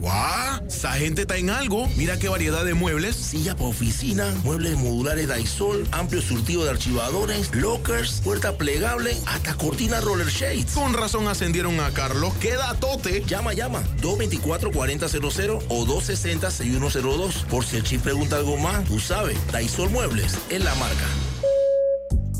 [0.00, 0.66] ¡Guau!
[0.66, 1.86] Esa gente está en algo.
[1.96, 3.16] Mira qué variedad de muebles.
[3.16, 10.00] Silla para oficina, muebles modulares Daisol, amplio surtido de archivadores, lockers, puerta plegable, hasta cortina
[10.00, 10.72] roller shades.
[10.72, 12.32] Con razón ascendieron a Carlos.
[12.40, 13.22] ¡Queda tote!
[13.26, 13.82] Llama, llama.
[14.00, 17.44] 224-4000 o 260-6102.
[17.44, 19.36] Por si el chip pregunta algo más, tú sabes.
[19.52, 21.06] Daisol Muebles es la marca.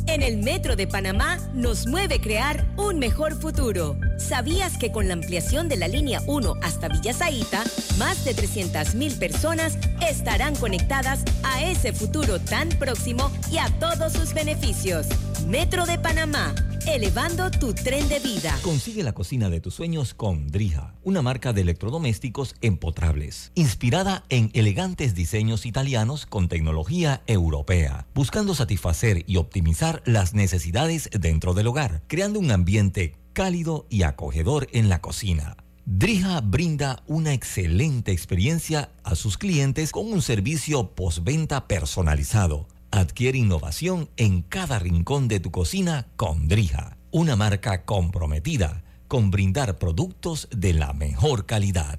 [0.07, 3.97] En el Metro de Panamá nos mueve crear un mejor futuro.
[4.21, 7.65] ¿Sabías que con la ampliación de la línea 1 hasta Villa Zaita,
[7.99, 9.79] más de 300.000 personas
[10.09, 15.07] estarán conectadas a ese futuro tan próximo y a todos sus beneficios?
[15.49, 16.55] Metro de Panamá,
[16.87, 18.57] elevando tu tren de vida.
[18.63, 24.51] Consigue la cocina de tus sueños con Drija, una marca de electrodomésticos empotrables, inspirada en
[24.55, 32.03] elegantes diseños italianos con tecnología europea, buscando satisfacer y optimizar las necesidades dentro del hogar,
[32.07, 35.57] creando un ambiente cálido y acogedor en la cocina.
[35.85, 42.69] Drija brinda una excelente experiencia a sus clientes con un servicio postventa personalizado.
[42.91, 49.79] Adquiere innovación en cada rincón de tu cocina con Drija, una marca comprometida con brindar
[49.79, 51.99] productos de la mejor calidad.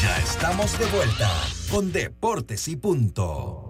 [0.00, 1.30] Ya estamos de vuelta
[1.70, 3.65] con Deportes y Punto.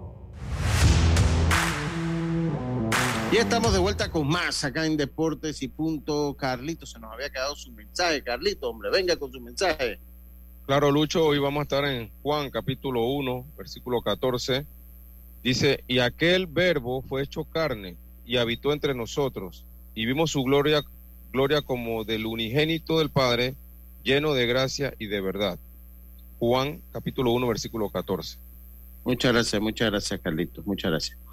[3.29, 6.33] Ya estamos de vuelta con más acá en Deportes y Punto.
[6.39, 8.23] Carlito, se nos había quedado su mensaje.
[8.23, 9.99] Carlito, hombre, venga con su mensaje.
[10.65, 14.65] Claro, Lucho, hoy vamos a estar en Juan capítulo 1, versículo 14.
[15.43, 20.81] Dice, y aquel verbo fue hecho carne y habitó entre nosotros, y vimos su gloria,
[21.33, 23.55] gloria como del unigénito del Padre,
[24.03, 25.59] lleno de gracia y de verdad.
[26.39, 28.37] Juan capítulo 1, versículo 14.
[29.03, 31.26] Muchas gracias, muchas gracias, Carlitos, muchas gracias.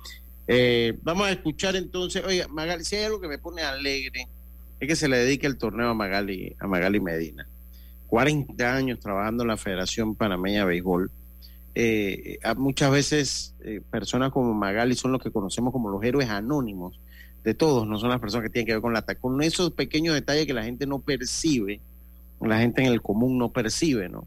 [0.46, 4.28] Eh, vamos a escuchar entonces, oiga, Magali, si hay algo que me pone alegre,
[4.78, 7.46] es que se le dedique el torneo a Magali, a Magali Medina.
[8.08, 11.10] 40 años trabajando en la Federación Panameña de Béisbol.
[11.74, 17.00] Eh, muchas veces eh, personas como Magali son los que conocemos como los héroes anónimos
[17.42, 20.14] de todos, no son las personas que tienen que ver con la con esos pequeños
[20.14, 21.80] detalles que la gente no percibe,
[22.40, 24.26] la gente en el común no percibe, ¿no?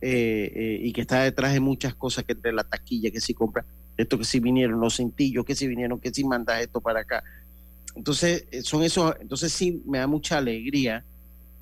[0.00, 3.64] y que está detrás de muchas cosas que entre la taquilla que si compra
[3.98, 7.22] esto que si vinieron los cintillos, que si vinieron, que si mandas esto para acá.
[7.96, 11.04] Entonces, eh, son esos, entonces sí me da mucha alegría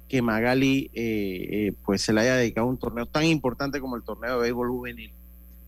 [0.06, 3.96] que Magali eh, eh, pues se le haya dedicado a un torneo tan importante como
[3.96, 5.12] el torneo de béisbol juvenil.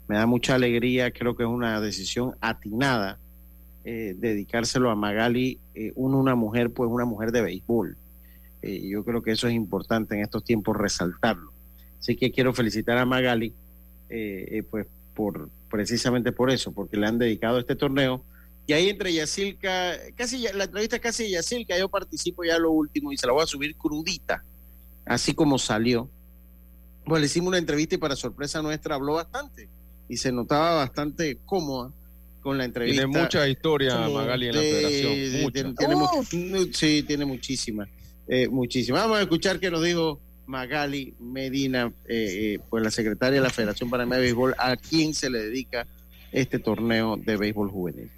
[0.08, 3.18] Me da mucha alegría, creo que es una decisión atinada
[3.84, 5.58] dedicárselo a Magali,
[5.94, 7.96] uno, una mujer, pues una mujer de béisbol.
[8.62, 11.52] yo creo que eso es importante en estos tiempos resaltarlo.
[11.98, 13.54] Así que quiero felicitar a Magali,
[14.70, 18.24] pues por, precisamente por eso, porque le han dedicado este torneo.
[18.66, 23.12] Y ahí entre Yacilca, casi la entrevista casi de Yacilca, yo participo ya lo último
[23.12, 24.44] y se la voy a subir crudita,
[25.06, 26.10] así como salió.
[27.04, 29.68] Pues le hicimos una entrevista y para sorpresa nuestra habló bastante
[30.08, 31.90] y se notaba bastante cómoda
[32.40, 33.02] con la entrevista.
[33.02, 35.52] Tiene mucha historia Magali en la federación.
[35.52, 37.88] Tiene, sí, tiene muchísima,
[38.26, 39.00] eh, muchísima.
[39.00, 43.52] Vamos a escuchar qué nos dijo Magali Medina, eh, eh, pues la secretaria de la
[43.52, 45.86] Federación Panameña de Béisbol, a quién se le dedica
[46.32, 48.10] este torneo de béisbol juvenil.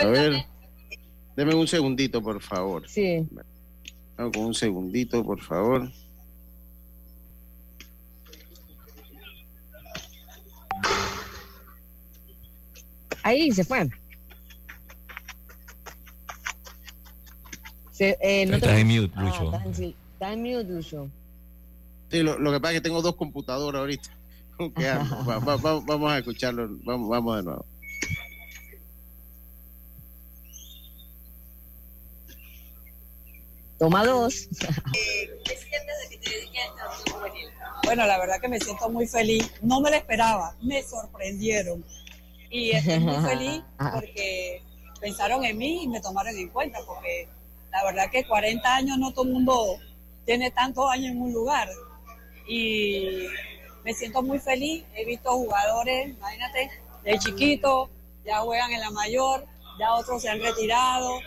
[0.00, 0.44] A ver,
[1.34, 2.86] deme un segundito, por favor.
[2.88, 3.26] Sí.
[4.16, 5.90] con un segundito, por favor.
[13.24, 13.88] Ahí se fue.
[17.90, 19.44] Se, eh, no está en mute, ah, Lucho.
[19.54, 21.08] está, en, mute, Lucho.
[22.10, 24.10] Sí, lo, lo, que pasa es que tengo dos computadoras ahorita.
[24.60, 26.68] va, va, va, vamos a escucharlo.
[26.82, 27.66] Vamos, vamos de nuevo.
[33.78, 34.48] Toma dos.
[34.60, 37.48] ¿Qué sientes de que te dediques a juvenil?
[37.84, 39.50] Bueno, la verdad que me siento muy feliz.
[39.62, 40.54] No me lo esperaba.
[40.60, 41.82] Me sorprendieron
[42.54, 43.62] y estoy muy feliz
[43.92, 44.62] porque
[45.00, 47.28] pensaron en mí y me tomaron en cuenta, porque
[47.72, 49.76] la verdad que 40 años no todo el mundo
[50.24, 51.68] tiene tantos años en un lugar.
[52.46, 53.26] Y
[53.84, 56.70] me siento muy feliz, he visto jugadores, imagínate,
[57.02, 57.90] de chiquito,
[58.24, 59.44] ya juegan en la mayor,
[59.80, 61.18] ya otros se han retirado,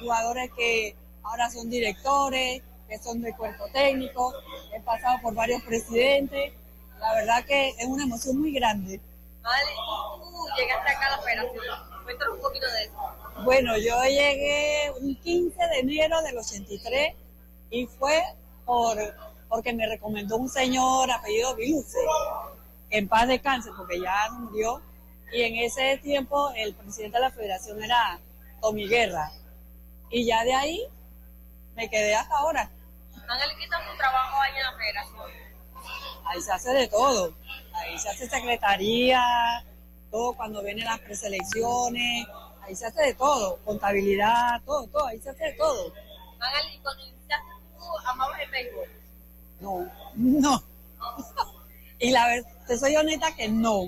[0.00, 4.34] jugadores que ahora son directores, que son de cuerpo técnico,
[4.74, 6.52] he pasado por varios presidentes
[6.98, 9.00] La verdad que es una emoción muy grande.
[9.42, 9.70] Vale,
[10.22, 11.64] tú llegaste acá a la federación.
[12.04, 13.42] Cuéntanos un poquito de eso.
[13.44, 17.14] Bueno, yo llegué un 15 de enero del 83
[17.70, 18.22] y fue
[18.64, 18.98] por
[19.52, 21.98] porque me recomendó un señor apellido Viluce,
[22.88, 24.80] en paz de cáncer, porque ya murió.
[25.30, 28.18] Y en ese tiempo el presidente de la federación era
[28.62, 29.30] Tommy Guerra.
[30.10, 30.88] Y ya de ahí
[31.74, 32.70] me quedé hasta ahora.
[33.28, 35.30] Ángel, ¿qué tal tu trabajo ahí en la federación?
[36.24, 37.34] Ahí se hace de todo.
[37.82, 39.20] Ahí se hace secretaría,
[40.10, 42.26] todo cuando vienen las preselecciones,
[42.62, 45.92] ahí se hace de todo, contabilidad, todo, todo, ahí se hace de todo.
[46.38, 48.88] Ángel, cuando iniciaste tú amabas el béisbol?
[49.60, 50.62] No, no.
[51.98, 53.86] y la verdad, te soy honesta que no.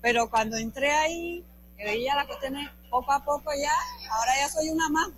[0.00, 1.44] Pero cuando entré ahí,
[1.76, 3.72] que veía las cuestiones poco a poco ya,
[4.10, 5.08] ahora ya soy una más.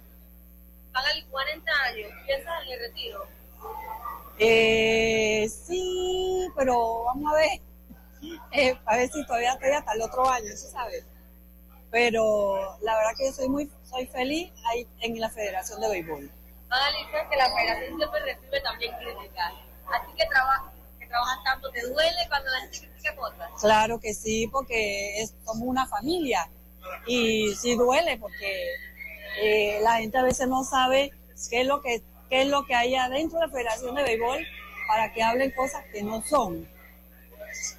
[0.92, 3.26] Hágale 40 años, ¿piensas en el retiro?
[4.38, 7.67] Eh, sí, pero vamos a ver.
[8.52, 11.04] Eh, a ver si todavía estoy hasta el otro año, ¿sí sabes?
[11.90, 16.30] Pero la verdad que yo soy muy soy feliz ahí en la Federación de Béisbol.
[16.70, 19.52] Hágale que la Federación siempre recibe también críticas.
[19.86, 23.50] Así que trabajas que trabajas tanto, ¿te duele cuando la gente critica cosas?
[23.60, 26.48] Claro que sí, porque es como una familia.
[27.06, 28.66] Y sí duele porque
[29.42, 31.12] eh, la gente a veces no sabe
[31.50, 34.46] qué es lo que qué es lo que hay adentro de la Federación de Béisbol
[34.86, 36.68] para que hablen cosas que no son.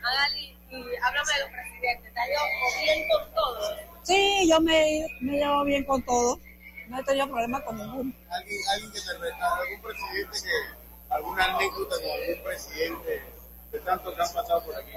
[0.01, 2.47] Magali, y háblame de los presidentes, ¿te has llevado
[2.83, 3.75] bien con todos?
[4.03, 6.39] Sí, yo me, me llevo bien con todos,
[6.87, 8.13] no he tenido problemas con ninguno.
[8.29, 13.23] ¿Alguien, alguien que te algún presidente que, alguna anécdota con algún presidente
[13.71, 14.91] de tantos que han pasado por aquí?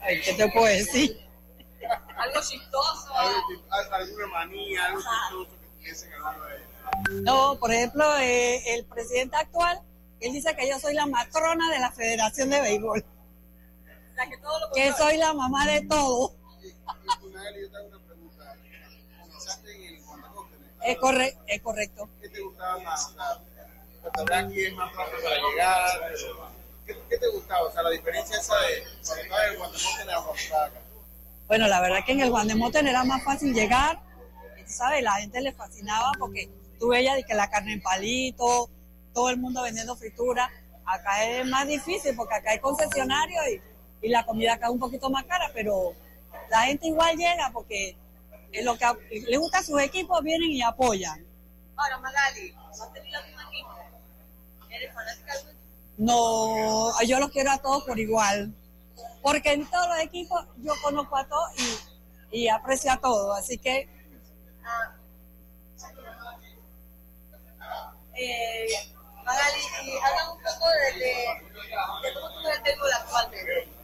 [0.00, 1.20] Ay, ¿Qué te puedo decir?
[2.16, 3.12] Algo chistoso.
[3.90, 7.22] alguna manía, algo chistoso que tuviesen de ellos.
[7.22, 9.80] No, por ejemplo, eh, el presidente actual,
[10.20, 13.04] él dice que yo soy la matrona de la Federación de Béisbol.
[14.16, 16.34] Sea, que, todo lo que soy la mamá de todo.
[20.82, 22.08] Es, corre es correcto.
[22.22, 23.14] ¿Qué te gustaba más?
[24.32, 26.14] aquí es más fácil para llegar.
[26.86, 27.62] ¿Qué, ¿Qué, te gustaba?
[27.64, 30.80] O sea, la diferencia esa de cuando estaba en el Guandemoten a acá.
[31.46, 34.00] Bueno, la verdad que en el Guandemoten era más fácil llegar.
[34.66, 35.02] ¿Sabes?
[35.02, 36.48] La gente le fascinaba porque
[36.78, 38.70] tú veías que la carne en palito,
[39.12, 40.50] todo el mundo vendiendo fritura.
[40.86, 43.60] Acá es más difícil porque acá hay concesionarios y,
[44.06, 45.92] y la comida acá es un poquito más cara, pero
[46.48, 47.96] la gente igual llega porque
[48.52, 51.26] es lo que le gusta a sus equipos, vienen y apoyan.
[51.74, 53.74] Ahora, Magali, ¿has tenido algún equipo?
[54.70, 55.56] ¿Eres fanática de
[55.98, 58.54] No, yo los quiero a todos por igual.
[59.22, 61.50] Porque en todos los equipos yo conozco a todos
[62.30, 63.36] y, y aprecio a todos.
[63.36, 63.88] Así que
[64.64, 64.94] ah,
[68.14, 68.66] eh,
[69.24, 73.75] Magali, y habla un poco de, de, de cómo tú ves el actualmente.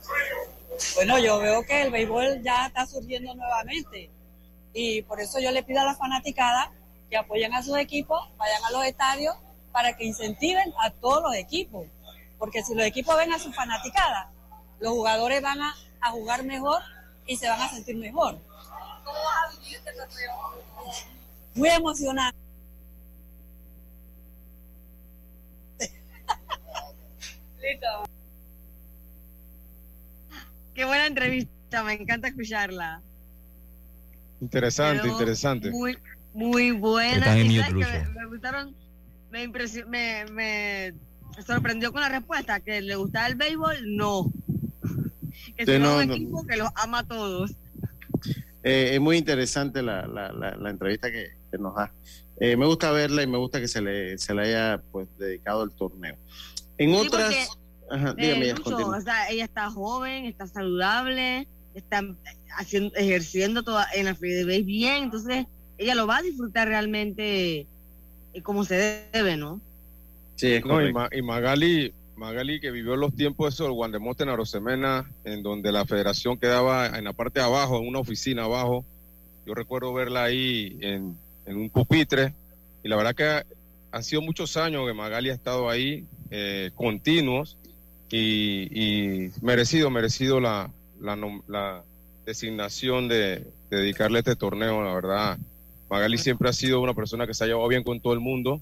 [0.94, 4.10] Bueno, yo veo que el béisbol ya está surgiendo nuevamente
[4.72, 6.68] y por eso yo le pido a las fanaticadas
[7.10, 9.36] que apoyen a sus equipos, vayan a los estadios
[9.70, 11.86] para que incentiven a todos los equipos,
[12.38, 14.28] porque si los equipos ven a sus fanaticadas,
[14.80, 16.82] los jugadores van a, a jugar mejor
[17.26, 18.38] y se van a sentir mejor.
[19.04, 20.32] ¿Cómo vas a vivir este torneo?
[21.54, 22.38] Muy emocionante.
[27.60, 28.11] Listo.
[30.74, 33.00] Qué buena entrevista, me encanta escucharla.
[34.40, 35.70] Interesante, Pero interesante.
[35.70, 35.98] Muy,
[36.34, 37.18] muy buena.
[37.18, 38.74] Están en Y sabes que me, me gustaron,
[39.30, 39.48] me,
[39.88, 40.94] me, me
[41.46, 44.32] sorprendió con la respuesta, que le gustaba el béisbol, no.
[45.56, 46.14] Que Sí, tiene no, un no.
[46.14, 47.52] equipo que los ama a todos.
[48.64, 51.92] Eh, es muy interesante la, la, la, la entrevista que, que nos da.
[52.38, 55.64] Eh, me gusta verla y me gusta que se le, se le haya pues dedicado
[55.64, 56.16] el torneo.
[56.78, 57.34] En Sí, otras...
[57.92, 58.96] Ajá, Eh, dígame, continúa.
[58.96, 62.02] o sea, ella está joven, está saludable, está
[62.58, 65.46] haciendo, ejerciendo toda en la FedeBase bien, entonces
[65.78, 67.66] ella lo va a disfrutar realmente
[68.34, 69.60] eh, como se debe, ¿no?
[70.36, 70.92] Sí, es No, y.
[70.92, 75.70] Ma- y Magali, Magali que vivió los tiempos esos del Guandemote en Arosemena, en donde
[75.72, 78.84] la federación quedaba en la parte de abajo, en una oficina abajo.
[79.46, 81.16] Yo recuerdo verla ahí en,
[81.46, 82.32] en un pupitre,
[82.84, 83.42] y la verdad que
[83.90, 87.58] han sido muchos años que Magali ha estado ahí, eh, continuos,
[88.12, 88.68] y,
[89.26, 91.82] y merecido, merecido la, la, nom- la
[92.24, 95.38] designación de, de dedicarle este torneo, la verdad.
[95.90, 98.60] Magali siempre ha sido una persona que se ha llevado bien con todo el mundo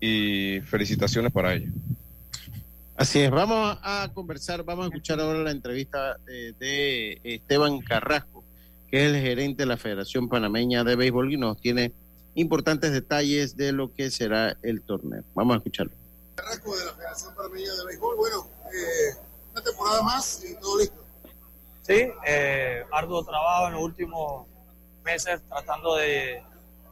[0.00, 1.68] y felicitaciones para ella.
[2.96, 8.42] Así es, vamos a conversar, vamos a escuchar ahora la entrevista eh, de Esteban Carrasco,
[8.90, 11.92] que es el gerente de la Federación Panameña de Béisbol y nos tiene
[12.34, 15.22] importantes detalles de lo que será el torneo.
[15.34, 15.92] Vamos a escucharlo.
[16.34, 18.16] Carrasco de la Federación Panameña de Béisbol.
[18.16, 19.16] Bueno, eh,
[19.52, 21.04] una temporada más y todo listo.
[21.82, 24.46] Sí, eh, arduo trabajo en los últimos
[25.04, 26.42] meses tratando de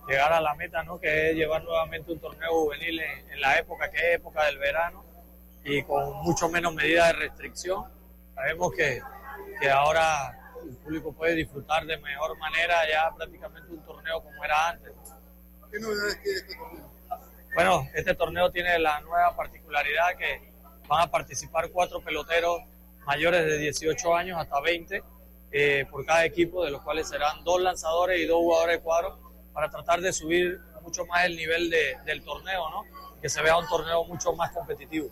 [0.08, 0.98] llegar a la meta, ¿no?
[0.98, 5.04] que es llevar nuevamente un torneo juvenil en, la época que es época del verano
[5.64, 7.84] y con mucho menos medidas de restricción.
[8.34, 9.02] Sabemos que,
[9.60, 14.70] que ahora el público puede disfrutar de mejor manera ya prácticamente un torneo como era
[14.70, 14.92] antes.
[15.70, 16.90] ¿Qué novedades tiene este torneo?
[17.54, 20.52] Bueno, este torneo tiene la nueva particularidad que
[20.88, 22.60] van a participar cuatro peloteros
[23.06, 25.02] mayores de 18 años hasta 20
[25.52, 29.18] eh, por cada equipo, de los cuales serán dos lanzadores y dos jugadores de cuadro
[29.52, 32.84] para tratar de subir mucho más el nivel de, del torneo, ¿no?
[33.20, 35.08] Que se vea un torneo mucho más competitivo.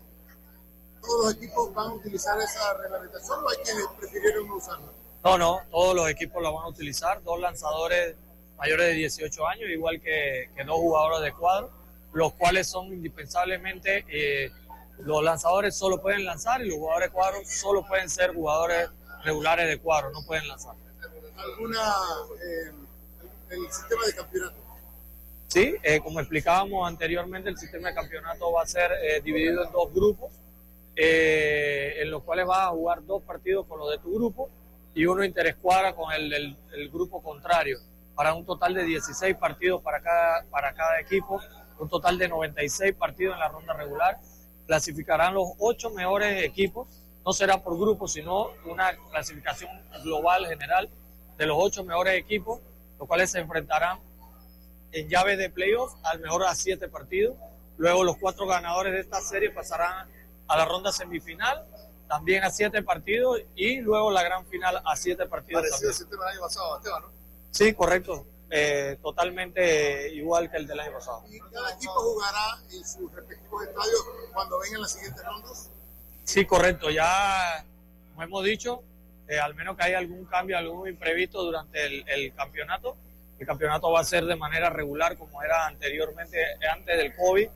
[1.00, 4.86] ¿Todos los equipos van a utilizar esa reglamentación o hay quienes prefirieron no usarla?
[5.24, 8.14] No, no, todos los equipos la van a utilizar, dos lanzadores
[8.58, 11.70] mayores de 18 años, igual que, que dos jugadores de cuadro,
[12.12, 14.50] los cuales son indispensablemente, eh,
[14.98, 18.88] los lanzadores solo pueden lanzar y los jugadores de cuadro solo pueden ser jugadores
[19.24, 20.74] regulares de cuadro, no pueden lanzar.
[21.36, 21.80] ¿Alguna...
[22.42, 22.84] Eh
[23.54, 24.56] el sistema de campeonato?
[25.48, 29.72] Sí, eh, como explicábamos anteriormente, el sistema de campeonato va a ser eh, dividido en
[29.72, 30.32] dos grupos,
[30.96, 34.48] eh, en los cuales vas a jugar dos partidos con los de tu grupo
[34.94, 37.78] y uno interescuadra con el del grupo contrario,
[38.14, 41.40] para un total de 16 partidos para cada, para cada equipo,
[41.78, 44.18] un total de 96 partidos en la ronda regular.
[44.66, 46.88] Clasificarán los ocho mejores equipos,
[47.24, 49.70] no será por grupo, sino una clasificación
[50.02, 50.88] global general
[51.36, 52.60] de los ocho mejores equipos
[52.98, 53.98] los cuales se enfrentarán
[54.92, 57.36] en llave de playoff al mejor a siete partidos.
[57.76, 60.08] Luego los cuatro ganadores de esta serie pasarán
[60.46, 61.66] a la ronda semifinal,
[62.08, 65.62] también a siete partidos, y luego la gran final a siete partidos.
[65.62, 67.08] Parecido el sistema del año pasado, Esteban, ¿no?
[67.50, 68.24] Sí, correcto.
[68.56, 71.24] Eh, totalmente igual que el del año pasado.
[71.28, 75.70] ¿Y cada equipo jugará en sus respectivos estadios cuando vengan las siguientes rondas?
[76.22, 76.88] Sí, correcto.
[76.88, 77.64] Ya,
[78.10, 78.84] como hemos dicho,
[79.26, 82.96] eh, al menos que haya algún cambio, algún imprevisto durante el, campeonato.
[83.40, 86.38] El campeonato va a ser de manera regular como era anteriormente,
[86.72, 87.48] antes del COVID.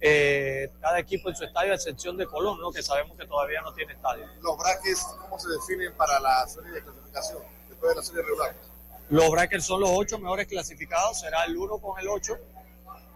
[0.00, 2.72] Eh, cada equipo en su estadio, a excepción de Colón, ¿no?
[2.72, 4.24] que sabemos que todavía no tiene estadio.
[4.40, 8.75] ¿Los brackets cómo se definen para la serie de clasificación después de la serie regular?
[9.08, 12.36] Los brackets son los ocho mejores clasificados, será el 1 con el 8,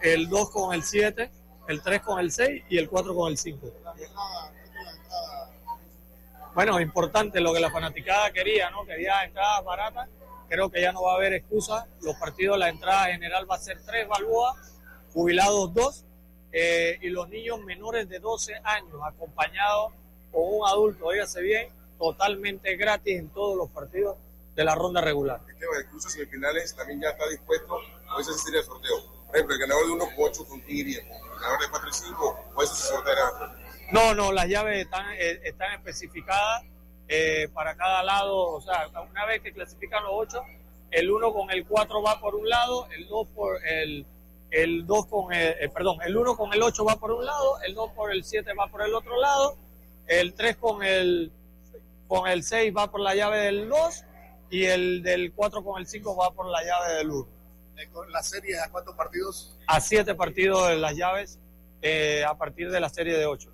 [0.02, 1.30] el 2 con el 7,
[1.66, 3.72] el 3 con el 6 y el 4 con el 5.
[6.54, 8.84] Bueno, importante lo que la fanaticada quería, ¿no?
[8.84, 10.08] Quería entradas baratas.
[10.48, 11.86] Creo que ya no va a haber excusa.
[12.02, 14.56] Los partidos, la entrada general va a ser tres balboas,
[15.12, 16.04] jubilados dos,
[16.52, 19.92] eh, y los niños menores de 12 años, acompañados
[20.32, 21.68] con un adulto, oígase bien,
[21.98, 24.16] totalmente gratis en todos los partidos
[24.54, 25.40] de la ronda regular.
[25.46, 29.20] De cruces semifinales también ya está dispuesto, o esa sería el sorteo.
[29.26, 31.92] Por ejemplo, el ganador de 1 con 8 con Tigre, el ganador de 4 y
[31.92, 33.56] 5, o eso se sorteará.
[33.92, 36.64] No, no, las llaves están, eh, están especificadas
[37.08, 38.36] eh, para cada lado.
[38.36, 40.42] O sea, una vez que clasifican los ocho,
[40.90, 44.06] el uno con el cuatro va por un lado, el dos por el,
[44.50, 47.60] el dos con el, eh, perdón, el uno con el ocho va por un lado,
[47.62, 49.56] el dos por el siete va por el otro lado,
[50.06, 51.32] el tres con el
[52.08, 54.04] con el seis va por la llave del dos
[54.50, 57.28] y el del cuatro con el cinco va por la llave del uno.
[58.10, 59.56] ¿La serie a cuántos partidos?
[59.66, 61.38] A siete partidos de las llaves
[62.26, 63.50] a partir de la serie de ocho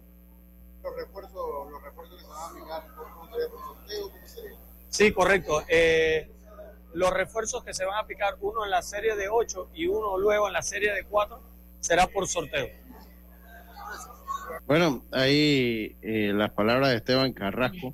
[0.87, 4.11] los refuerzos, los refuerzos que se van a aplicar ¿cómo sería por sorteo?
[4.11, 4.59] ¿Cómo sería?
[4.89, 5.63] Sí, correcto.
[5.69, 6.31] Eh,
[6.95, 10.17] los refuerzos que se van a aplicar, uno en la serie de 8 y uno
[10.17, 11.41] luego en la serie de 4,
[11.81, 12.69] será por sorteo.
[14.67, 17.93] Bueno, ahí eh, las palabras de Esteban Carrasco.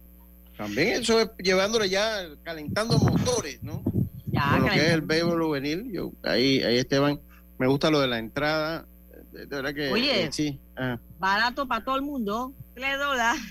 [0.63, 3.83] También eso es llevándole ya, calentando motores, ¿no?
[4.27, 5.91] Ya, lo que es el béisbol juvenil.
[5.93, 7.21] Yo, ahí, ahí Esteban,
[7.59, 8.87] me gusta lo de la entrada.
[9.33, 10.61] De, verdad que Oye, eh, sí.
[10.77, 10.99] Ah.
[11.19, 12.53] Barato para todo el mundo.
[12.77, 13.43] Le dólares.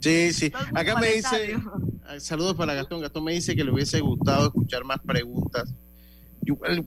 [0.00, 0.52] Sí, sí.
[0.74, 1.56] Acá me dice,
[2.04, 3.00] ah, saludos para Gastón.
[3.00, 5.72] Gastón me dice que le hubiese gustado escuchar más preguntas.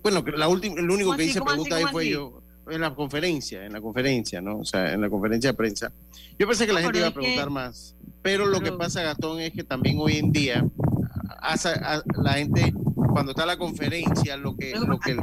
[0.03, 3.73] bueno, la última, el único que hice preguntas ahí fue yo en la conferencia, en
[3.73, 4.59] la conferencia, ¿no?
[4.59, 5.91] O sea, en la conferencia de prensa.
[6.37, 9.53] Yo pensé que la gente iba a preguntar más, pero lo que pasa, Gastón, es
[9.53, 10.65] que también hoy en día
[12.23, 12.73] la gente
[13.15, 15.15] cuando está la conferencia, lo que, lo que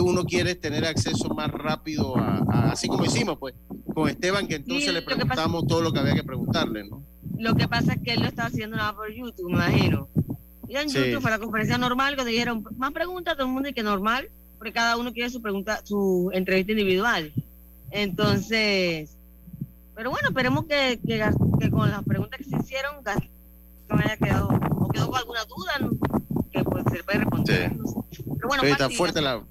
[0.00, 3.54] uno quiere es tener acceso más rápido a, así como hicimos, pues,
[3.92, 7.02] con Esteban, que entonces le preguntamos todo lo que había que preguntarle, ¿no?
[7.36, 10.08] Lo que pasa es que él lo estaba haciendo nada por YouTube, me imagino.
[10.68, 13.72] Y en YouTube fue la conferencia normal, cuando dijeron, más preguntas, todo el mundo y
[13.72, 14.28] que normal,
[14.72, 17.32] cada uno quiere su pregunta, su entrevista individual.
[17.90, 19.16] Entonces,
[19.94, 22.96] pero bueno, esperemos que, que, con las preguntas que se hicieron,
[23.88, 25.90] no haya quedado, o quedó con alguna duda,
[26.52, 27.72] que pues se puede responder.
[28.10, 28.22] Sí.
[28.36, 29.42] Pero bueno, está fuerte la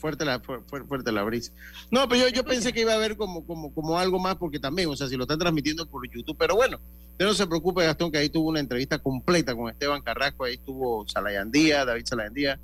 [0.00, 1.52] fuerte la, fuerte la brisa.
[1.90, 4.58] No, pero yo, yo pensé que iba a haber como, como, como algo más, porque
[4.58, 6.80] también, o sea, si lo están transmitiendo por YouTube, pero bueno,
[7.12, 10.54] usted no se preocupe, Gastón, que ahí tuvo una entrevista completa con Esteban Carrasco, ahí
[10.54, 12.58] estuvo Salayandía, David Salayandía,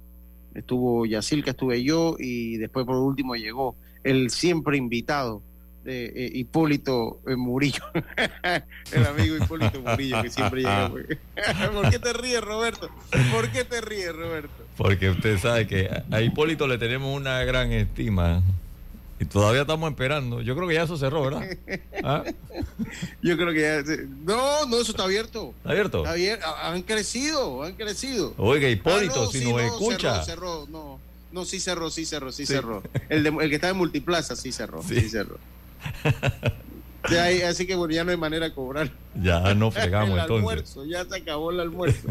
[0.57, 5.43] estuvo Yacil, que estuve yo, y después por último llegó el siempre invitado
[5.85, 7.85] de eh, Hipólito eh, Murillo,
[8.93, 10.91] el amigo Hipólito Murillo que siempre llega.
[11.73, 12.91] ¿Por qué te ríes, Roberto?
[13.33, 14.65] ¿Por qué te ríes, Roberto?
[14.77, 18.43] Porque usted sabe que a Hipólito le tenemos una gran estima.
[19.19, 20.43] Y todavía estamos esperando.
[20.43, 21.47] Yo creo que ya eso cerró, ¿verdad?
[22.05, 22.23] ¿Ah?
[23.23, 23.83] Yo creo que ya.
[24.25, 25.55] No, no, eso está abierto.
[25.59, 26.05] ¿Está abierto?
[26.07, 26.71] Está.
[26.71, 28.35] Han crecido, han crecido.
[28.37, 30.23] Oiga, Hipólito, ah, si nos escucha.
[30.23, 31.01] Cerró, cerró, no.
[31.33, 32.83] No, sí cerró, sí cerró, sí, cerró.
[33.09, 35.39] El, de, el que está en Multiplaza sí cerró, sí, sí cerró.
[37.47, 38.91] así que bueno, ya no hay manera de cobrar.
[39.23, 40.37] Ya no fregamos el entonces.
[40.37, 42.09] Almuerzo, ya se acabó el almuerzo.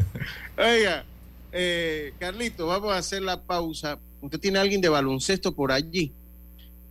[0.57, 1.05] Oiga,
[1.51, 3.97] eh, Carlito, vamos a hacer la pausa.
[4.21, 6.11] ¿Usted tiene alguien de baloncesto por allí?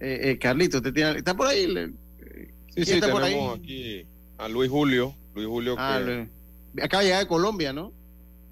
[0.00, 1.66] Eh, eh, Carlito, ¿usted tiene, ¿está por ahí?
[2.74, 3.60] sí, sí, está tenemos por ahí?
[3.60, 4.06] aquí
[4.38, 5.14] a Luis Julio.
[5.34, 6.00] Luis Julio ah,
[6.82, 7.92] Acaba de llegar de Colombia, ¿no?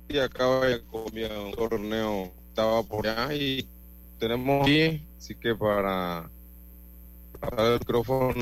[0.09, 3.67] Sí, acaba de Colombia, un torneo estaba por allá y
[4.19, 6.31] tenemos aquí, así que para
[7.59, 8.35] el micrófono.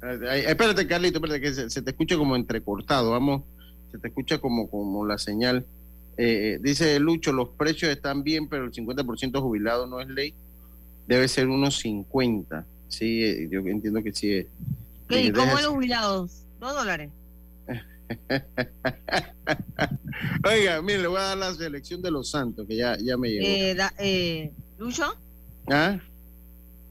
[0.00, 3.42] espérate, Carlito, espérate, que se, te escucha como entrecortado, vamos,
[3.90, 5.66] se te escucha como, como la señal.
[6.16, 10.34] Eh, eh, dice Lucho, los precios están bien, pero el 50% jubilado no es ley,
[11.08, 12.64] debe ser unos 50.
[12.88, 14.46] Sí, eh, yo entiendo que sí es.
[15.08, 16.44] ¿Y cómo los jubilados?
[16.60, 17.10] ¿Dos dólares?
[20.44, 23.30] Oiga, mire, le voy a dar la selección de los santos, que ya, ya me
[23.30, 23.46] llegó.
[23.98, 25.14] Eh, ¿Lucho?
[25.70, 25.98] ¿Ah?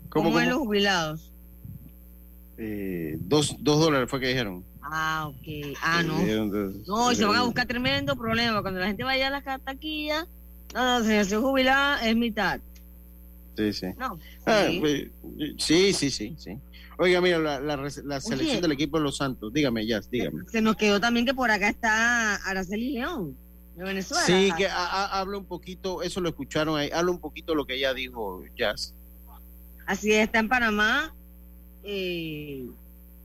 [0.09, 1.32] ¿Cómo, ¿Cómo, los jubilados?
[2.57, 4.63] Eh, dos, dos dólares fue que dijeron.
[4.82, 5.76] Ah, ok.
[5.82, 6.18] Ah, no.
[6.88, 8.61] no, y se van a buscar tremendo problema.
[8.61, 10.26] Cuando la gente vaya a las taquillas,
[10.74, 12.59] no, no, señor, jubilada es mitad.
[13.57, 13.87] Sí, sí.
[13.97, 15.11] No, ah, sí.
[15.57, 16.59] sí, sí, sí,
[16.99, 20.43] Oiga, mira, la, la, selección del equipo de los Santos, dígame, ya, dígame.
[20.47, 23.35] Se nos quedó también que por acá está Araceli León,
[23.75, 24.23] de Venezuela.
[24.25, 27.93] Sí, que habla un poquito, eso lo escucharon ahí, habla un poquito lo que ella
[27.93, 28.93] dijo, Jazz.
[29.87, 31.13] Así está en Panamá.
[31.83, 32.67] Eh,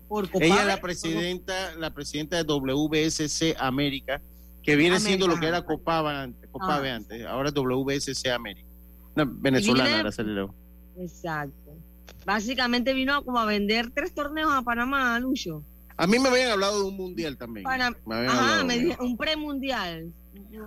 [0.09, 4.21] por Ella es la presidenta, la presidenta de WBSC América,
[4.63, 6.97] que viene siendo lo que era Copave, Copave ah.
[6.97, 8.72] antes, ahora es WBSC América.
[9.15, 10.53] Una venezolana, León.
[10.99, 11.77] Exacto.
[12.25, 15.63] Básicamente vino como a vender tres torneos a Panamá, Lucho.
[15.97, 17.67] A mí me habían hablado de un mundial también.
[17.67, 20.13] Ajá, me un premundial.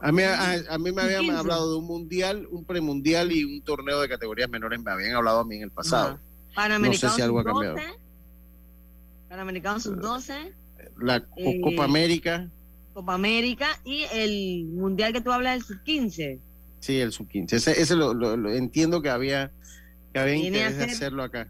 [0.02, 4.00] A mí, a, mí me habían hablado de un mundial, un premundial y un torneo
[4.00, 4.82] de categorías menores.
[4.82, 6.20] Me habían hablado a mí en el pasado.
[6.80, 7.76] No sé si algo ha cambiado.
[9.30, 10.54] Panamericanos sub-12.
[11.02, 12.48] La eh, Copa América.
[12.94, 16.40] Copa América y el mundial que tú hablas, el sub-15.
[16.86, 17.54] Sí, el sub-15.
[17.54, 19.50] Ese, ese lo, entiendo que había,
[20.14, 21.48] que había interés de hacerlo acá.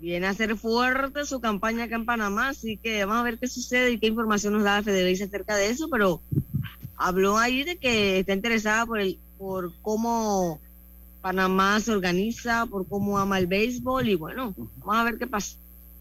[0.00, 3.48] Viene a ser fuerte su campaña acá en Panamá, así que vamos a ver qué
[3.48, 6.22] sucede y qué información nos da Federica acerca de eso, pero
[6.96, 10.58] habló ahí de que está interesada por el por cómo
[11.20, 15.58] Panamá se organiza, por cómo ama el béisbol y bueno, vamos a ver qué pasa.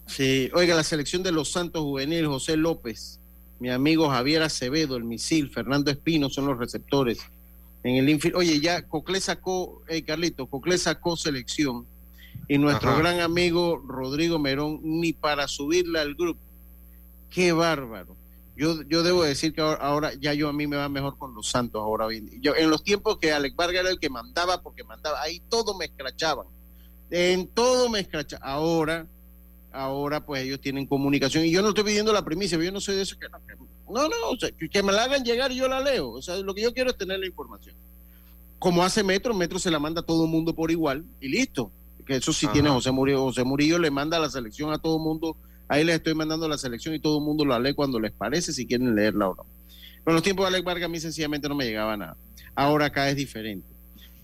[0.07, 3.19] Sí, oiga, la selección de los Santos Juvenil, José López,
[3.59, 7.19] mi amigo Javier Acevedo, el misil, Fernando Espino son los receptores.
[7.83, 11.85] En el infield, oye, ya Coclé sacó, hey Carlito, Coclé sacó selección
[12.47, 16.41] y nuestro gran amigo Rodrigo Merón ni para subirla al grupo.
[17.29, 18.19] Qué bárbaro
[18.59, 21.47] yo, yo debo decir que ahora, ya yo a mí me va mejor con los
[21.47, 22.29] Santos ahora bien.
[22.41, 25.77] Yo, en los tiempos que Alex Vargas era el que mandaba, porque mandaba, ahí todo
[25.77, 26.45] me escrachaban.
[27.09, 28.45] En todo me escrachaban.
[28.45, 29.07] Ahora,
[29.71, 31.45] ahora pues ellos tienen comunicación.
[31.45, 33.29] Y yo no estoy pidiendo la primicia, yo no soy de eso que
[33.89, 36.11] no, no, o sea, que me la hagan llegar y yo la leo.
[36.11, 37.75] O sea, lo que yo quiero es tener la información.
[38.57, 41.71] Como hace Metro, Metro se la manda a todo el mundo por igual y listo.
[42.05, 43.21] Que eso sí tiene José Murillo.
[43.21, 45.37] José Murillo le manda la selección a todo el mundo
[45.69, 48.51] Ahí les estoy mandando la selección y todo el mundo la lee cuando les parece,
[48.51, 49.45] si quieren leerla o no.
[50.03, 52.17] Pero en los tiempos de Alex Vargas a mí sencillamente no me llegaba nada.
[52.55, 53.67] Ahora acá es diferente.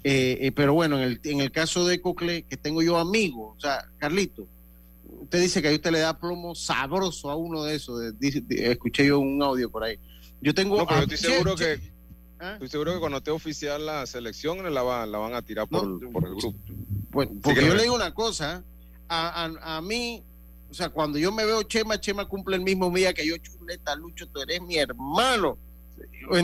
[0.04, 3.58] Eh, eh, pero bueno, en el, en el caso de Cocle, que tengo yo amigos,
[3.58, 4.48] o sea, Carlito,
[5.22, 8.02] usted dice que ahí usted le da plomo sabroso a uno de esos.
[8.50, 9.98] escuché yo un audio por ahí.
[10.42, 10.78] Yo tengo.
[10.78, 11.80] No, pero estoy seguro que.
[12.40, 12.54] ¿Ah?
[12.54, 16.00] Estoy seguro que cuando esté oficial la selección la, la van a tirar por, el
[16.00, 16.54] grupo.
[17.12, 18.64] Pues, porque yo le digo una cosa,
[19.08, 20.24] a, a, a mí
[20.70, 23.96] o sea, cuando yo me veo Chema, Chema cumple el mismo día que yo, Chuleta,
[23.96, 25.58] Lucho, tú eres mi hermano.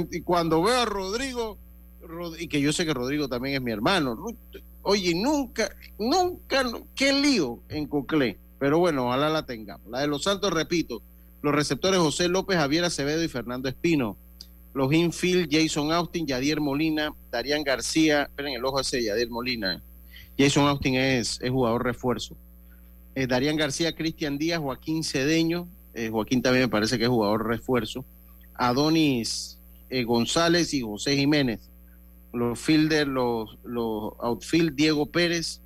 [0.09, 1.57] Y cuando veo a Rodrigo,
[2.39, 4.17] y que yo sé que Rodrigo también es mi hermano,
[4.83, 6.63] oye, nunca, nunca,
[6.95, 8.37] qué lío en Coclé.
[8.61, 9.89] Pero bueno, ojalá la tengamos.
[9.89, 11.01] La de los Santos, repito,
[11.41, 14.17] los receptores José López, Javier Acevedo y Fernando Espino.
[14.75, 18.21] Los infield, Jason Austin, Yadier Molina, Darían García.
[18.21, 19.81] Esperen el ojo ese Yadier Molina.
[20.37, 22.37] Jason Austin es, es jugador refuerzo.
[23.15, 25.67] Eh, Darían García, Cristian Díaz, Joaquín Cedeño.
[25.95, 28.05] Eh, Joaquín también me parece que es jugador refuerzo.
[28.53, 29.57] Adonis
[29.89, 31.61] eh, González y José Jiménez.
[32.31, 35.61] Los fielder, los, los outfield, Diego Pérez,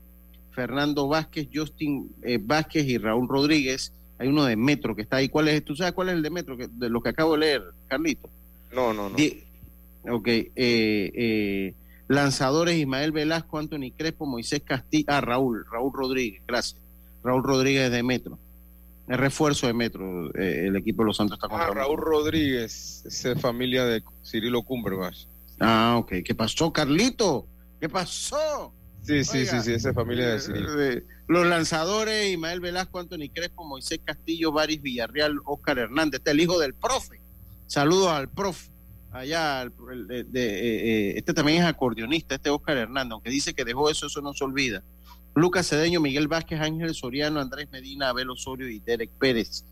[0.56, 2.10] Fernando Vázquez, Justin
[2.42, 3.92] Vázquez y Raúl Rodríguez.
[4.18, 5.30] Hay uno de Metro que está ahí.
[5.30, 5.64] ¿Cuál es?
[5.64, 6.56] ¿Tú sabes cuál es el de Metro?
[6.56, 8.30] Que, de lo que acabo de leer, Carlito.
[8.74, 9.16] No, no, no.
[10.16, 10.28] ok.
[10.28, 11.74] Eh, eh,
[12.08, 15.06] lanzadores Ismael Velasco, Anthony Crespo, Moisés Castillo.
[15.08, 16.82] Ah, Raúl, Raúl Rodríguez, gracias.
[17.24, 18.38] Raúl Rodríguez de Metro.
[19.08, 23.04] El refuerzo de Metro, eh, el equipo de los Santos está con ah, Raúl Rodríguez,
[23.06, 25.26] es familia de Cirilo Cumberbatch.
[25.60, 26.14] Ah, ok.
[26.26, 27.46] ¿Qué pasó, Carlito?
[27.80, 28.74] ¿Qué pasó?
[29.06, 30.72] Sí, sí, sí, sí, esa es familia de Cirilo.
[31.28, 36.20] los lanzadores, Ismael Velasco, Anthony Crespo, Moisés Castillo, Baris Villarreal, Oscar Hernández.
[36.20, 37.20] Este es el hijo del profe.
[37.68, 38.72] Saludos al profe.
[39.12, 43.90] Allá, de, eh, eh, este también es acordeonista, este Oscar Hernández, aunque dice que dejó
[43.90, 44.84] eso, eso no se olvida.
[45.36, 49.66] Lucas Cedeño, Miguel Vázquez, Ángel Soriano, Andrés Medina, Abel Osorio y Derek Pérez.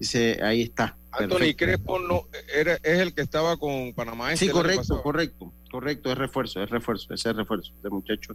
[0.00, 0.96] Dice, ahí está.
[1.12, 2.22] Anthony Crespo no,
[2.54, 4.32] era, es el que estaba con Panamá.
[4.32, 8.34] Este sí, correcto, correcto, correcto, es refuerzo, es refuerzo, ese es refuerzo, este muchacho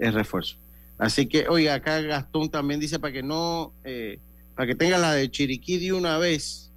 [0.00, 0.56] es refuerzo.
[0.98, 4.18] Así que, oiga, acá Gastón también dice para que no, eh,
[4.54, 6.70] para que tenga la de Chiriquí de una vez,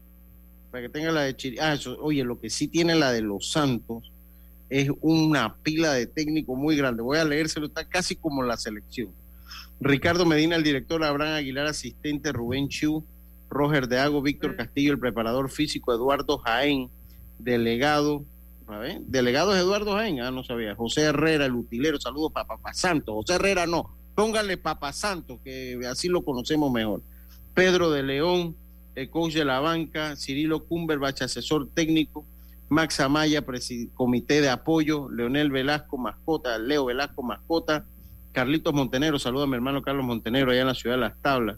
[0.71, 1.59] para que tenga la de Chiri.
[1.59, 4.11] Ah, eso, oye, lo que sí tiene la de los Santos
[4.69, 7.03] es una pila de técnico muy grande.
[7.03, 9.09] Voy a leérselo, está casi como la selección.
[9.79, 13.05] Ricardo Medina, el director, Abraham Aguilar, asistente, Rubén Chu,
[13.49, 16.89] Roger de Ago, Víctor Castillo, el preparador físico, Eduardo Jaén,
[17.37, 18.25] delegado,
[18.73, 22.47] a ver, delegado es Eduardo Jaén, ah, no sabía, José Herrera, el utilero, saludos para
[22.47, 27.01] Papá Santo, José Herrera no, póngale Papá Santo, que así lo conocemos mejor.
[27.53, 28.55] Pedro de León,
[28.95, 32.25] el coach de la banca, Cirilo Cumberbach, asesor técnico,
[32.69, 33.43] Max Amaya,
[33.93, 37.85] comité de apoyo, Leonel Velasco, mascota, Leo Velasco, mascota,
[38.31, 41.57] Carlitos Montenegro, saluda a mi hermano Carlos Montenegro allá en la ciudad de Las Tablas,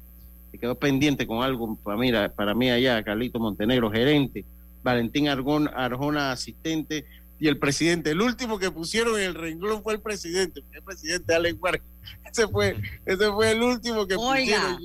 [0.52, 4.46] que quedó pendiente con algo para mí, para mí allá, Carlitos Montenegro, gerente,
[4.86, 7.06] Valentín Argón, Arjona, asistente,
[7.40, 11.34] y el presidente, el último que pusieron en el renglón fue el presidente, el presidente
[11.34, 11.88] Alex Vargas,
[12.32, 14.80] ese fue, ese fue el último que pusieron.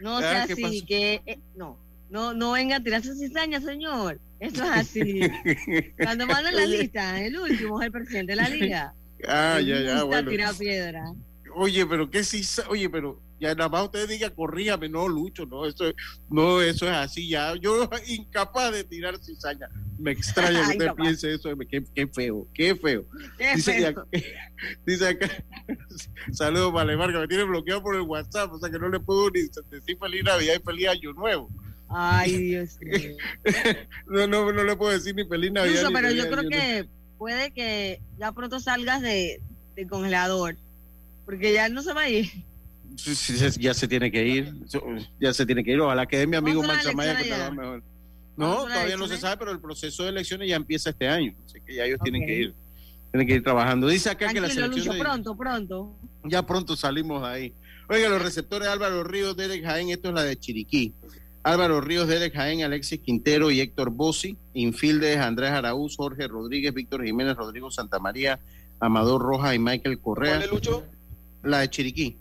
[0.00, 1.76] No sea así, que eh, no,
[2.08, 4.20] no, no venga a tirarse cizaña, señor.
[4.38, 5.20] Eso es así.
[6.02, 8.94] Cuando mandan la lista, el último es el presidente de la liga.
[9.26, 10.30] Ah, ya, ya, bueno.
[10.30, 11.12] tirar piedra.
[11.54, 15.66] Oye, pero qué si, oye, pero ya nada más usted diga, corríjame, no, Lucho, no,
[15.66, 15.92] eso,
[16.30, 19.68] no, eso es así, ya, yo incapaz de tirar cizaña.
[19.98, 23.04] Me extraña que usted piense eso, qué, qué, feo, qué feo.
[23.56, 24.06] dice, Acá,
[24.86, 25.28] dice acá,
[26.30, 29.28] saludos para que me tiene bloqueado por el WhatsApp, o sea que no le puedo
[29.30, 31.50] ni decir feliz Navidad y feliz Año Nuevo.
[31.88, 33.16] Ay, Dios mío.
[34.06, 35.90] no, no, no le puedo decir ni feliz Navidad.
[35.92, 36.88] pero yo creo que
[37.18, 39.42] puede que ya pronto salgas de,
[39.74, 40.56] de congelador,
[41.24, 42.30] porque ya no se va a ir
[43.58, 44.54] ya se tiene que ir,
[45.20, 45.80] ya se tiene que ir.
[45.80, 47.82] Ojalá que mi amigo Max Maya que mejor.
[48.36, 51.60] No, todavía no se sabe, pero el proceso de elecciones ya empieza este año, así
[51.60, 52.54] que ya ellos tienen que ir,
[53.10, 53.88] tienen que ir trabajando.
[53.88, 55.94] Dice acá que la selección pronto, pronto.
[56.24, 57.52] Ya pronto salimos ahí.
[57.88, 60.94] Oiga, los receptores Álvaro Ríos, Derek Jaén, esto es la de Chiriquí.
[61.42, 64.36] Álvaro Ríos, Derek Jaén, Alexis Quintero y Héctor Bossi.
[64.54, 68.38] Infildes, Andrés Araúz, Jorge Rodríguez, Víctor Jiménez, Rodrigo Santamaría,
[68.80, 70.36] Amador Roja y Michael Correa.
[70.36, 70.84] ¿Cuál es, Lucho?
[71.42, 72.16] La de Chiriquí.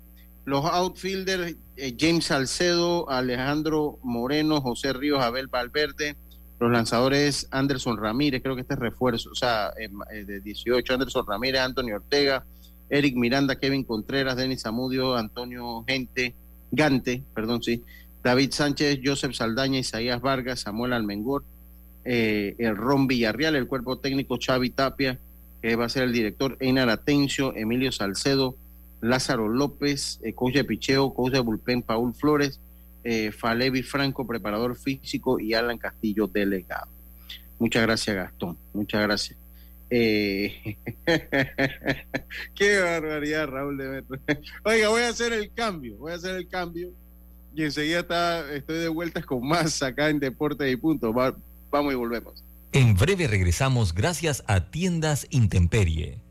[0.45, 6.15] Los outfielders, eh, James Salcedo, Alejandro Moreno, José Ríos, Abel Valverde.
[6.59, 10.93] Los lanzadores, Anderson Ramírez, creo que este es refuerzo, o sea, eh, eh, de 18,
[10.93, 12.45] Anderson Ramírez, Antonio Ortega,
[12.87, 16.35] Eric Miranda, Kevin Contreras, Denis Amudio, Antonio Gente,
[16.69, 17.83] Gante, perdón, sí,
[18.23, 21.43] David Sánchez, Joseph Saldaña, Isaías Vargas, Samuel Almengor,
[22.03, 25.17] el Ron Villarreal, el cuerpo técnico Xavi Tapia,
[25.63, 28.55] que va a ser el director, Einar Atencio, Emilio Salcedo,
[29.01, 32.59] Lázaro López, eh, coach de picheo, coach de bullpen Paul Flores,
[33.03, 36.87] eh, Falevi Franco, preparador físico, y Alan Castillo, delegado.
[37.59, 38.57] Muchas gracias, Gastón.
[38.73, 39.37] Muchas gracias.
[39.89, 40.77] Eh,
[42.55, 44.03] qué barbaridad, Raúl de.
[44.63, 46.91] Oiga, voy a hacer el cambio, voy a hacer el cambio.
[47.53, 51.11] Y enseguida está, estoy de vueltas con más acá en Deportes y Punto.
[51.11, 52.43] vamos y volvemos.
[52.71, 56.30] En breve regresamos gracias a Tiendas Intemperie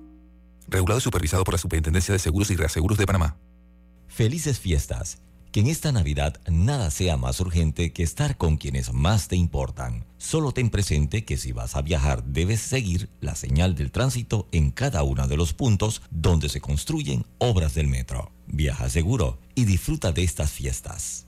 [0.71, 3.35] Regulado y supervisado por la Superintendencia de Seguros y Reaseguros de Panamá.
[4.07, 5.21] Felices fiestas.
[5.51, 10.05] Que en esta Navidad nada sea más urgente que estar con quienes más te importan.
[10.17, 14.71] Solo ten presente que si vas a viajar debes seguir la señal del tránsito en
[14.71, 18.31] cada uno de los puntos donde se construyen obras del metro.
[18.47, 21.27] Viaja seguro y disfruta de estas fiestas.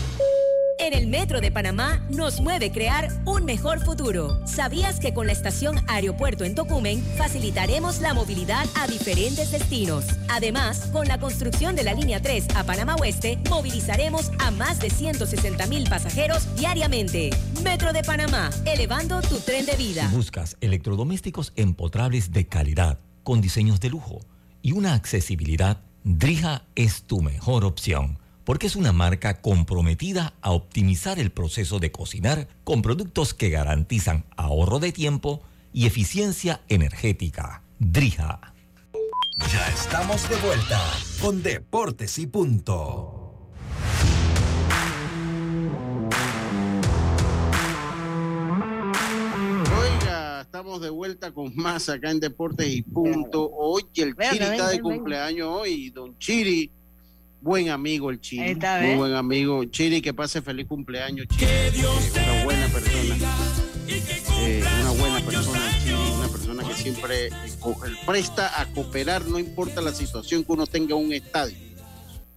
[0.91, 4.45] En el Metro de Panamá nos mueve crear un mejor futuro.
[4.45, 10.05] ¿Sabías que con la estación Aeropuerto en Tocumen facilitaremos la movilidad a diferentes destinos?
[10.27, 14.89] Además, con la construcción de la línea 3 a Panamá Oeste, movilizaremos a más de
[14.89, 17.29] 160 mil pasajeros diariamente.
[17.63, 20.09] Metro de Panamá, elevando tu tren de vida.
[20.11, 24.19] Buscas electrodomésticos empotrables de calidad, con diseños de lujo
[24.61, 28.20] y una accesibilidad, Drija es tu mejor opción
[28.51, 34.25] porque es una marca comprometida a optimizar el proceso de cocinar con productos que garantizan
[34.35, 35.41] ahorro de tiempo
[35.71, 37.63] y eficiencia energética.
[37.79, 38.53] Drija.
[39.53, 40.81] Ya estamos de vuelta
[41.21, 43.47] con Deportes y Punto.
[49.79, 53.49] Oiga, estamos de vuelta con más acá en Deportes y Punto.
[53.49, 56.80] Hoy el Chiri está de cumpleaños hoy, don Chiri.
[57.41, 58.55] Buen amigo el Chiri.
[58.55, 59.65] Muy buen amigo.
[59.65, 61.45] Chiri, que pase feliz cumpleaños, Chiri.
[61.51, 61.71] Eh,
[62.13, 63.15] una buena persona.
[63.87, 66.11] Eh, una buena persona, el Chiri.
[66.19, 67.31] Una persona que siempre eh,
[68.05, 71.57] presta a cooperar, no importa la situación que uno tenga en un estadio.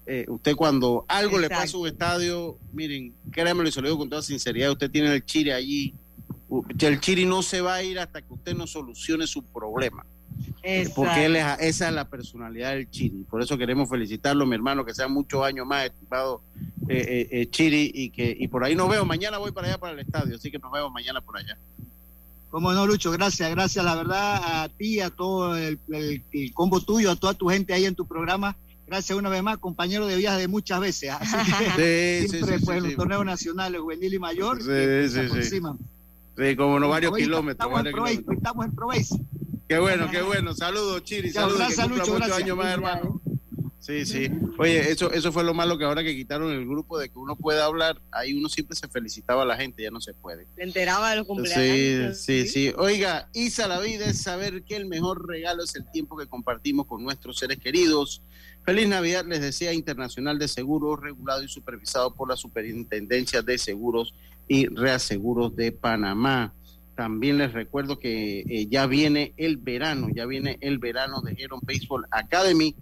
[0.07, 3.99] Eh, usted cuando algo le pasa a un estadio, miren, créanmelo y se lo digo
[3.99, 5.95] con toda sinceridad, usted tiene el Chiri allí.
[6.79, 10.07] El Chiri no se va a ir hasta que usted no solucione su problema.
[10.95, 13.25] Porque él es, esa es la personalidad del Chiri.
[13.29, 16.41] Por eso queremos felicitarlo, mi hermano, que sea muchos años más, estimado
[16.89, 19.05] eh, eh, eh, Chiri, y que y por ahí nos veo.
[19.05, 21.57] Mañana voy para allá, para el estadio, así que nos vemos mañana por allá.
[22.51, 26.81] Cómo no, Lucho, gracias, gracias, la verdad, a ti, a todo el, el- el combo
[26.81, 28.57] tuyo, a toda tu gente ahí en tu programa.
[28.87, 31.11] Gracias una vez más, compañero de viaje de muchas veces.
[31.11, 31.37] Así
[31.75, 34.69] que Sí, sí, siempre sí, pues, sí, en los torneos nacionales, juvenil y mayor, Sí,
[34.69, 35.27] que sí, se sí.
[35.31, 35.79] aproximan.
[36.37, 37.53] Sí, como no varios kilómetros.
[37.55, 38.37] Estamos en varios Proveis, kilómetros.
[38.37, 39.09] estamos en Proveis.
[39.69, 40.55] Qué bueno, qué bueno.
[40.55, 41.31] Saludos, Chiri.
[41.31, 41.69] Saludos.
[41.89, 43.21] muchos años más, hermano.
[43.81, 44.31] Sí, sí.
[44.59, 47.37] Oye, eso, eso fue lo malo que ahora que quitaron el grupo de que uno
[47.37, 50.47] puede hablar, ahí uno siempre se felicitaba a la gente, ya no se puede.
[50.57, 52.19] Se enteraba de los Sí, cumpleaños.
[52.19, 52.73] sí, sí.
[52.79, 56.87] Oiga, Isa, la vida es saber que el mejor regalo es el tiempo que compartimos
[56.87, 58.23] con nuestros seres queridos.
[58.65, 64.15] Feliz Navidad, les desea Internacional de Seguros, regulado y supervisado por la Superintendencia de Seguros
[64.49, 66.55] y Reaseguros de Panamá.
[66.95, 71.61] También les recuerdo que eh, ya viene el verano, ya viene el verano de Heron
[71.63, 72.77] Baseball Academy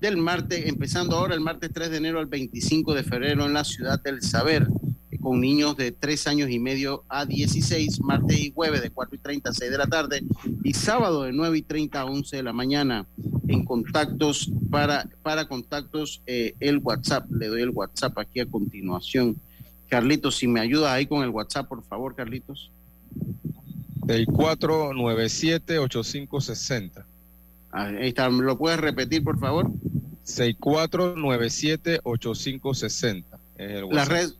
[0.00, 3.64] del martes, empezando ahora el martes 3 de enero al 25 de febrero en la
[3.64, 4.68] ciudad del Saber,
[5.10, 9.16] eh, con niños de 3 años y medio a 16, martes y jueves de 4
[9.16, 10.22] y 30 a 6 de la tarde
[10.62, 13.06] y sábado de 9 y 30 a 11 de la mañana.
[13.48, 19.36] En contactos, para, para contactos, eh, el WhatsApp, le doy el WhatsApp aquí a continuación.
[19.88, 22.70] Carlitos, si me ayudas ahí con el WhatsApp, por favor, Carlitos.
[24.06, 27.04] 6497-8560.
[27.72, 29.70] Ahí está, ¿me lo puedes repetir, por favor?
[30.24, 33.24] 6497-8560.
[33.58, 34.10] Es el Las, WhatsApp.
[34.10, 34.30] red,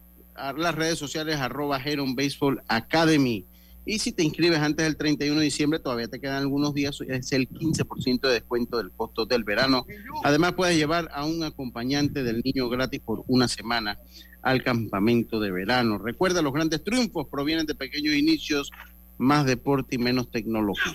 [0.59, 3.45] las redes sociales arroba Heron Baseball Academy.
[3.89, 7.31] Y si te inscribes antes del 31 de diciembre, todavía te quedan algunos días, es
[7.33, 9.87] el 15% de descuento del costo del verano.
[10.25, 13.97] Además, puedes llevar a un acompañante del niño gratis por una semana
[14.43, 15.99] al campamento de verano.
[15.99, 18.73] Recuerda, los grandes triunfos provienen de pequeños inicios,
[19.19, 20.95] más deporte y menos tecnología.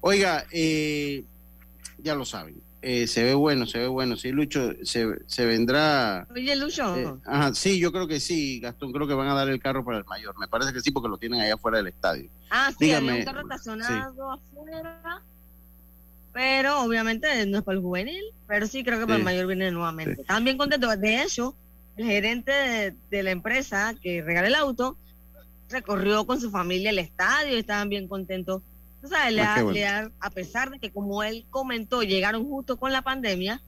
[0.00, 1.24] Oiga, eh,
[1.98, 4.16] ya lo saben, Eh, se ve bueno, se ve bueno.
[4.16, 6.26] Sí, Lucho, se, se vendrá.
[6.34, 6.96] Oye, Lucho.
[6.96, 8.90] Eh, ajá, sí, yo creo que sí, Gastón.
[8.92, 10.36] Creo que van a dar el carro para el mayor.
[10.40, 12.28] Me parece que sí, porque lo tienen allá afuera del estadio.
[12.50, 15.22] Ah, sí, Dígame, había un carro estacionado afuera.
[16.32, 19.20] Pero obviamente no es para el juvenil, pero sí creo que para Sí.
[19.20, 20.20] el mayor viene nuevamente.
[20.22, 20.98] Están bien contentos.
[20.98, 21.54] De hecho,
[21.96, 24.96] el gerente de, de la empresa que regala el auto
[25.72, 28.62] recorrió con su familia el estadio y estaban bien contentos.
[29.00, 29.72] Tú sabes, le Ah, bueno.
[29.72, 33.60] le ha- a pesar de que como él comentó, llegaron justo con la pandemia,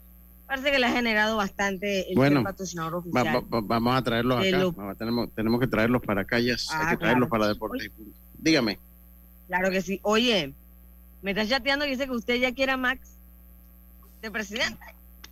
[0.46, 3.26] parece que le ha generado bastante el Bueno, patrocinador Va- oficial.
[3.36, 4.59] va- va- vamos a traerlos acá.
[4.59, 6.38] lo- tenemos, tenemos que traerlos para acá.
[6.38, 7.42] Ya, Ah, hay que traerlos claro.
[7.42, 7.90] para Deportes.
[8.38, 8.78] Dígame.
[9.48, 9.98] Claro que sí.
[10.02, 10.52] Oye,
[11.22, 13.00] me están chateando y dice que usted ya quiere a Max
[14.22, 14.78] de presidente.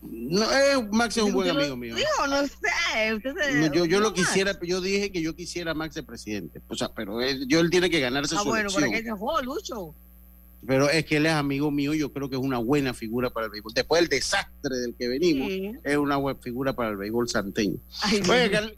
[0.02, 1.94] No, eh, Max es un buen que amigo mío.
[1.94, 3.14] Digo, no sé.
[3.14, 6.02] Usted se, No, yo, yo lo quisiera, yo dije que yo quisiera a Max de
[6.02, 6.60] presidente.
[6.68, 8.94] O sea, pero él, yo, él tiene que ganarse Ah, su bueno, elección.
[8.94, 9.94] aquí se fue, Lucho.
[10.66, 13.46] Pero es que él es amigo mío, yo creo que es una buena figura para
[13.46, 13.72] el béisbol.
[13.74, 15.72] Después del desastre del que venimos, Sí.
[15.82, 17.76] es una buena figura para el béisbol santeño.
[18.02, 18.50] Ay, Oye.
[18.50, 18.76] Carl-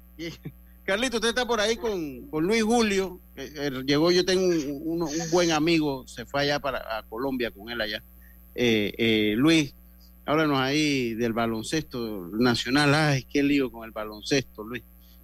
[0.84, 3.18] Carlito, usted está por ahí con, con Luis Julio.
[3.36, 7.02] Eh, eh, llegó, yo tengo un, un- un buen amigo, se fue allá para a
[7.04, 8.02] Colombia con él allá.
[8.54, 9.74] Eh, eh, Luis,
[10.26, 12.94] háblanos ahí del baloncesto nacional.
[12.94, 14.82] Ay, qué lío con el baloncesto, Luis.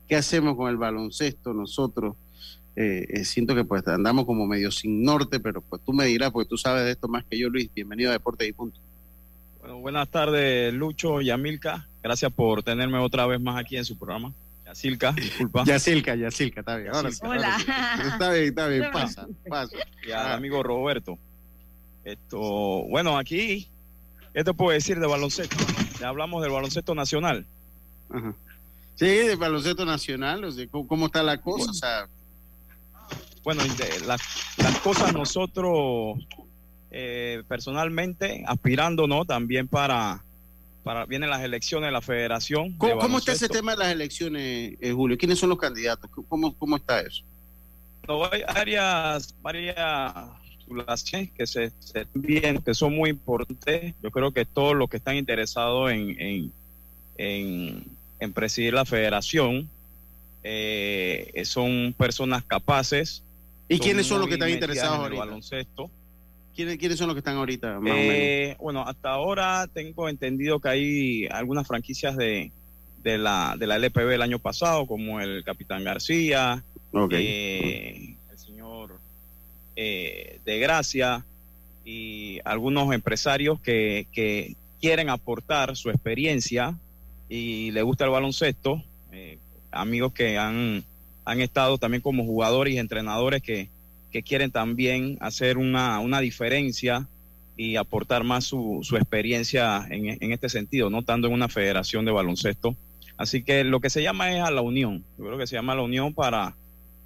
[0.08, 2.16] ¿Qué hacemos con el baloncesto nosotros?
[2.76, 6.30] Eh, eh, siento que pues andamos como medio sin norte, pero pues tú me dirás,
[6.30, 7.70] porque tú sabes de esto más que yo, Luis.
[7.74, 8.80] Bienvenido a Deportes y Punto.
[9.60, 11.86] Bueno, buenas tardes, Lucho y Amilca.
[12.02, 14.32] Gracias por tenerme otra vez más aquí en su programa.
[14.66, 15.64] Yacilca, disculpa.
[15.66, 16.94] Yacilca, Yacilca, está bien.
[16.94, 17.56] Ahora sí, Hola.
[18.12, 19.76] Está bien, está bien, pasa, pasa.
[20.06, 21.18] Y al amigo Roberto.
[22.04, 22.38] Esto,
[22.88, 23.68] bueno, aquí,
[24.34, 25.56] ¿qué te puedo decir de baloncesto?
[26.00, 27.46] Ya hablamos del baloncesto nacional.
[28.10, 28.34] Ajá.
[29.00, 31.70] Sí, de baloncesto nacional, o sea, ¿cómo, cómo está la cosa?
[31.70, 32.06] O sea,
[33.42, 33.62] Bueno,
[34.06, 34.20] las,
[34.58, 36.18] las cosas nosotros
[36.90, 39.24] eh, personalmente aspirando, ¿no?
[39.24, 40.22] También para,
[40.82, 42.72] para vienen las elecciones de la Federación.
[42.72, 45.16] de ¿cómo, cómo está ese tema de las elecciones, eh, Julio?
[45.16, 46.10] ¿Quiénes son los candidatos?
[46.28, 47.22] ¿Cómo, cómo está eso?
[48.06, 49.76] No, hay varias, varias
[50.70, 53.94] postulaciones que se, se bien, que son muy importantes.
[54.02, 56.52] Yo creo que todos los que están interesados en, en,
[57.18, 57.84] en,
[58.20, 59.68] en presidir la federación
[60.42, 63.22] eh, son personas capaces.
[63.68, 65.24] ¿Y quiénes son los que están interesados en el ahorita?
[65.24, 65.90] baloncesto.
[66.54, 68.12] ¿Quiénes, quiénes son los que están ahorita, más o menos?
[68.16, 72.50] Eh, bueno, hasta ahora tengo entendido que hay algunas franquicias de,
[73.02, 76.62] de, la, de la LPB el año pasado, como el Capitán García,
[76.92, 77.12] Ok.
[77.16, 78.16] eh,
[79.82, 81.24] eh, de Gracia
[81.86, 86.74] y algunos empresarios que, que quieren aportar su experiencia
[87.30, 89.38] y le gusta el baloncesto, eh,
[89.70, 90.84] amigos que han,
[91.24, 93.70] han estado también como jugadores y entrenadores que,
[94.12, 97.06] que quieren también hacer una, una diferencia
[97.56, 102.04] y aportar más su, su experiencia en, en este sentido, no estando en una federación
[102.04, 102.76] de baloncesto.
[103.16, 105.02] Así que lo que se llama es a la unión.
[105.16, 106.54] Yo creo que se llama la unión para,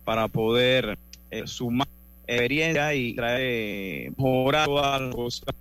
[0.05, 0.99] para poder
[1.31, 1.87] eh, sumar
[2.27, 5.55] experiencia y traer, eh, mejorar todas las cosas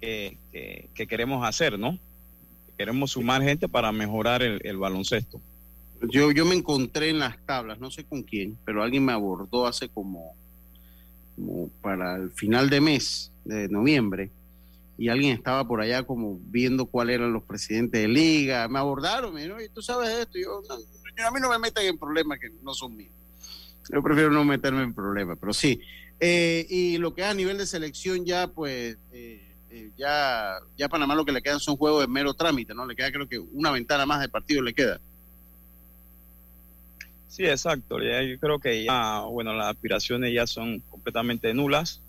[0.00, 1.98] que, que- que queremos hacer, ¿no?
[2.76, 5.40] Queremos sumar gente para mejorar el, baloncesto.
[6.08, 9.66] Yo, yo me encontré en las tablas, no sé con quién, pero alguien me abordó
[9.66, 10.34] hace como,
[11.82, 14.30] para el final de mes, de noviembre,
[14.98, 18.66] y alguien estaba por allá como viendo cuáles eran los presidentes de liga.
[18.68, 20.38] Me abordaron, me dijeron, "Oye, tú sabes esto.
[20.38, 23.12] Yo, "No, yo- a mí no me meten en problemas que no son míos.
[23.92, 25.80] Yo prefiero no meterme en problemas, pero sí.
[26.20, 30.88] Eh, y lo que es a nivel de selección ya, pues, eh, eh, ya, ya
[30.88, 32.86] Panamá lo que le quedan son juegos de mero trámite, ¿no?
[32.86, 35.00] Le queda creo que una ventana más de partido le queda.
[37.28, 38.02] Sí, exacto.
[38.02, 42.02] Ya yo creo que ya, bueno, las aspiraciones ya son completamente nulas.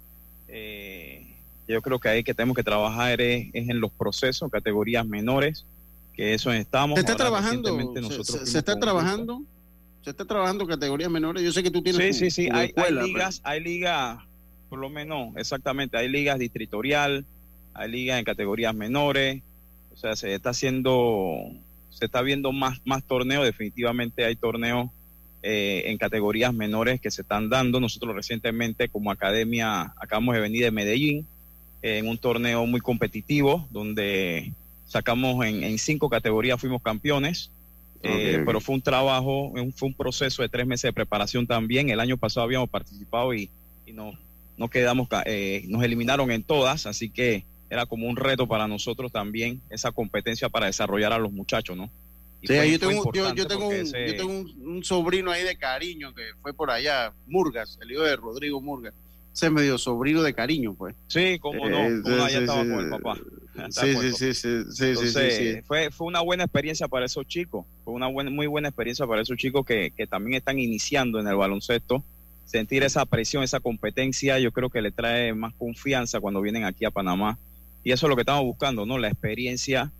[0.47, 5.05] Eh, yo creo que ahí que tenemos que trabajar es, es en los procesos, categorías
[5.05, 5.63] menores,
[6.13, 6.95] que eso estamos.
[6.95, 7.93] ¿Se está Ahora, trabajando?
[8.23, 9.43] ¿Se, está trabajando?
[10.03, 11.43] ¿Se está trabajando categorías menores?
[11.43, 14.19] Yo sé que tú tienes Sí, tu- sí, sí, tu hay, ligas, hay ligas,
[14.69, 17.25] por lo menos, exactamente, hay ligas distritorial,
[17.73, 19.41] hay ligas en categorías menores,
[19.93, 21.51] o sea, se está haciendo,
[21.91, 24.89] se está viendo más, más torneos, definitivamente hay torneos
[25.43, 27.79] eh, en categorías menores que se están dando.
[27.79, 31.27] Nosotros recientemente como academia acabamos de venir de Medellín
[31.83, 34.51] eh, en un torneo muy competitivo donde
[34.87, 37.51] sacamos en, en cinco categorías, fuimos campeones.
[38.03, 41.89] Eh, pero fue un trabajo, fue un proceso de tres meses de preparación también.
[41.89, 43.49] El año pasado habíamos participado y,
[43.85, 44.13] y no,
[44.57, 49.11] no quedamos, eh, nos eliminaron en todas, así que era como un reto para nosotros
[49.11, 51.89] también esa competencia para desarrollar a los muchachos, ¿no?
[52.41, 55.29] Y Sí, fue- yo tengo, yo, yo tengo, un, ese- yo tengo un, un sobrino
[55.31, 58.93] ahí de cariño que fue por allá, Murgas, el hijo de Rodrigo Murgas.
[59.33, 60.95] Es medio sobrino de cariño, pues.
[61.07, 63.17] Sí, como no, Eh, sí, allá estaba sí, con el papá.
[63.69, 65.65] Sí, sí, sí, sí, sí, Entonces.
[65.65, 69.21] Fue, fue una buena experiencia para esos chicos, fue una buena, muy buena experiencia para
[69.21, 72.03] esos chicos que, que también están iniciando en el baloncesto.
[72.45, 76.85] Sentir esa presión, esa competencia, yo creo que le trae más confianza cuando vienen aquí
[76.85, 77.37] a Panamá.
[77.83, 78.97] Y eso es lo que estamos buscando, ¿no?
[78.97, 79.91] La experiencia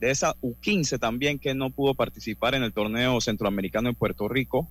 [0.00, 4.68] de esa U15 también que no pudo participar en el torneo centroamericano en Puerto Rico.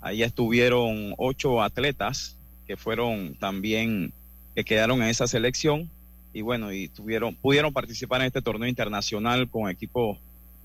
[0.00, 2.37] Ahí estuvieron ocho atletas
[2.68, 4.12] que fueron también,
[4.54, 5.90] que quedaron en esa selección
[6.32, 10.18] y bueno, y tuvieron, pudieron participar en este torneo internacional con equipos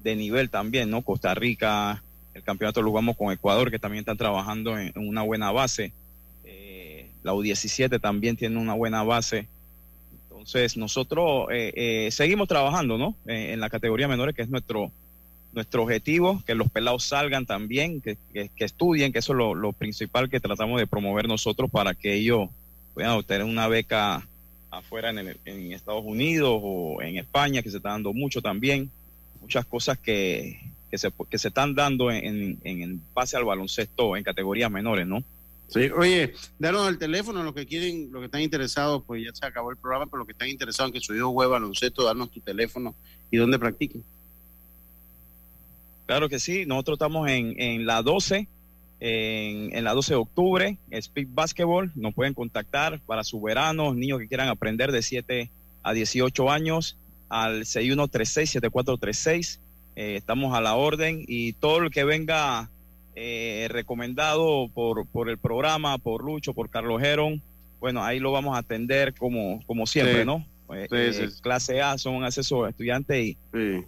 [0.03, 1.01] de nivel también, ¿no?
[1.01, 5.51] Costa Rica, el campeonato lo jugamos con Ecuador, que también están trabajando en, una buena
[5.51, 5.93] base.
[6.43, 9.47] Eh, la U17 también tiene una buena base.
[10.43, 13.15] Entonces, nosotros eh, eh, seguimos trabajando, ¿no?
[13.27, 14.91] Eh, en la categoría menores, que es nuestro,
[15.53, 19.71] nuestro objetivo, que los pelados salgan también, que, que- estudien, que eso es lo, lo
[19.73, 22.49] principal que tratamos de promover nosotros para que ellos
[22.93, 24.27] puedan obtener una beca
[24.71, 28.89] afuera en, el- en Estados Unidos o en España, que se está dando mucho también.
[29.41, 34.15] Muchas cosas que, que, se, que se están dando en, en, en base al baloncesto
[34.17, 35.23] en categorías menores, ¿no?
[35.67, 39.45] Sí, oye, danos el teléfono, los que quieren, los que están interesados, pues ya se
[39.45, 42.31] acabó el programa, pero los que están interesados en que su hijo juegue baloncesto, danos
[42.31, 42.93] tu teléfono
[43.31, 44.03] y dónde practiquen.
[46.05, 48.47] Claro que sí, nosotros estamos en, en la 12,
[48.99, 54.19] en, en la 12 de octubre, Speed Basketball, nos pueden contactar para su verano, niños
[54.19, 55.49] que quieran aprender de 7
[55.83, 56.97] a 18 años,
[57.29, 59.59] al 6136-7436,
[59.95, 62.69] eh, estamos a la orden y todo el que venga
[63.15, 67.41] eh, recomendado por, por el programa, por Lucho, por Carlos Heron,
[67.79, 70.25] bueno, ahí lo vamos a atender como, como siempre, Sí.
[70.25, 70.45] ¿no?
[70.73, 71.41] Eh, Sí, eh, sí, sí.
[71.41, 73.37] Clase A son acceso a estudiantes y,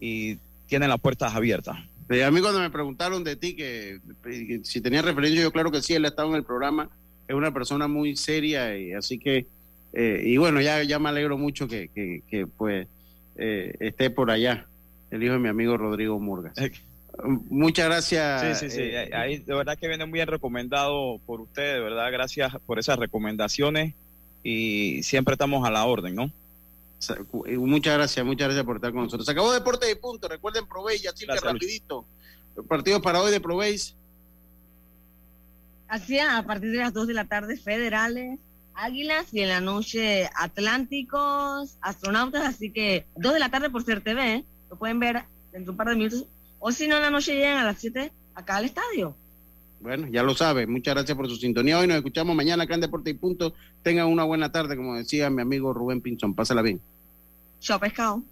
[0.01, 0.38] y
[0.68, 1.78] tienen las puertas abiertas.
[2.10, 5.72] Sí, a mí cuando me preguntaron de ti que, que si tenía referencia, yo claro
[5.72, 6.89] que sí, él ha estado en el programa,
[7.28, 9.47] es una persona muy seria y así que,
[9.93, 12.88] eh, y bueno, ya, ya me alegro mucho que, que, que, pues
[13.38, 14.68] eh, esté por allá,
[15.10, 16.53] el hijo de mi amigo Rodrigo Murgas.
[17.49, 18.60] Muchas gracias.
[18.60, 18.82] Sí, sí, sí.
[18.82, 22.12] eh, Ahí de verdad que viene muy bien recomendado por usted, de verdad.
[22.12, 23.93] Gracias por esas recomendaciones
[24.43, 26.30] y siempre estamos a la orden, ¿no?
[27.46, 29.26] Eh, Muchas gracias, muchas gracias por estar con nosotros.
[29.26, 30.28] Se acabó Deporte de Punto.
[30.28, 32.06] Recuerden Proveis, así que rapidito.
[32.58, 33.96] El partido para hoy de Proveis.
[35.88, 38.39] Así a partir de las 2 de la tarde, federales,
[38.74, 42.43] águilas y en la noche atlánticos, astronautas.
[42.43, 44.46] Así que 2 de la tarde por ser TV, ¿eh?
[44.70, 46.26] lo pueden ver dentro de un par de minutos.
[46.60, 49.16] O si no, en la noche llegan a las 7 acá al estadio.
[49.80, 50.67] Bueno, ya lo sabe.
[50.67, 51.78] Muchas gracias por su sintonía.
[51.78, 53.53] Hoy nos escuchamos mañana acá en Deporte y Punto.
[53.84, 56.34] Tengan una buena tarde, como decía mi amigo Rubén Pinzón.
[56.34, 56.82] Pásala bien.
[57.59, 58.23] Chao, pescado.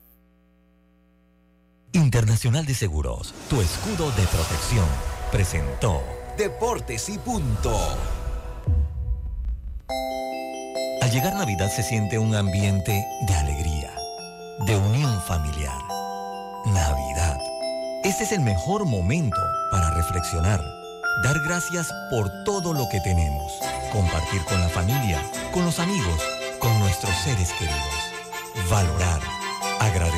[1.92, 4.88] Internacional de Seguros, tu escudo de protección,
[5.32, 6.02] presentó
[6.38, 7.78] Deportes y punto.
[11.02, 13.92] Al llegar Navidad se siente un ambiente de alegría,
[14.66, 15.80] de unión familiar.
[16.66, 17.38] Navidad.
[18.04, 19.40] Este es el mejor momento
[19.70, 20.62] para reflexionar,
[21.22, 23.54] dar gracias por todo lo que tenemos,
[23.92, 26.20] compartir con la familia, con los amigos,
[26.60, 29.22] con nuestros seres queridos, valorar,
[29.80, 30.12] agradecer.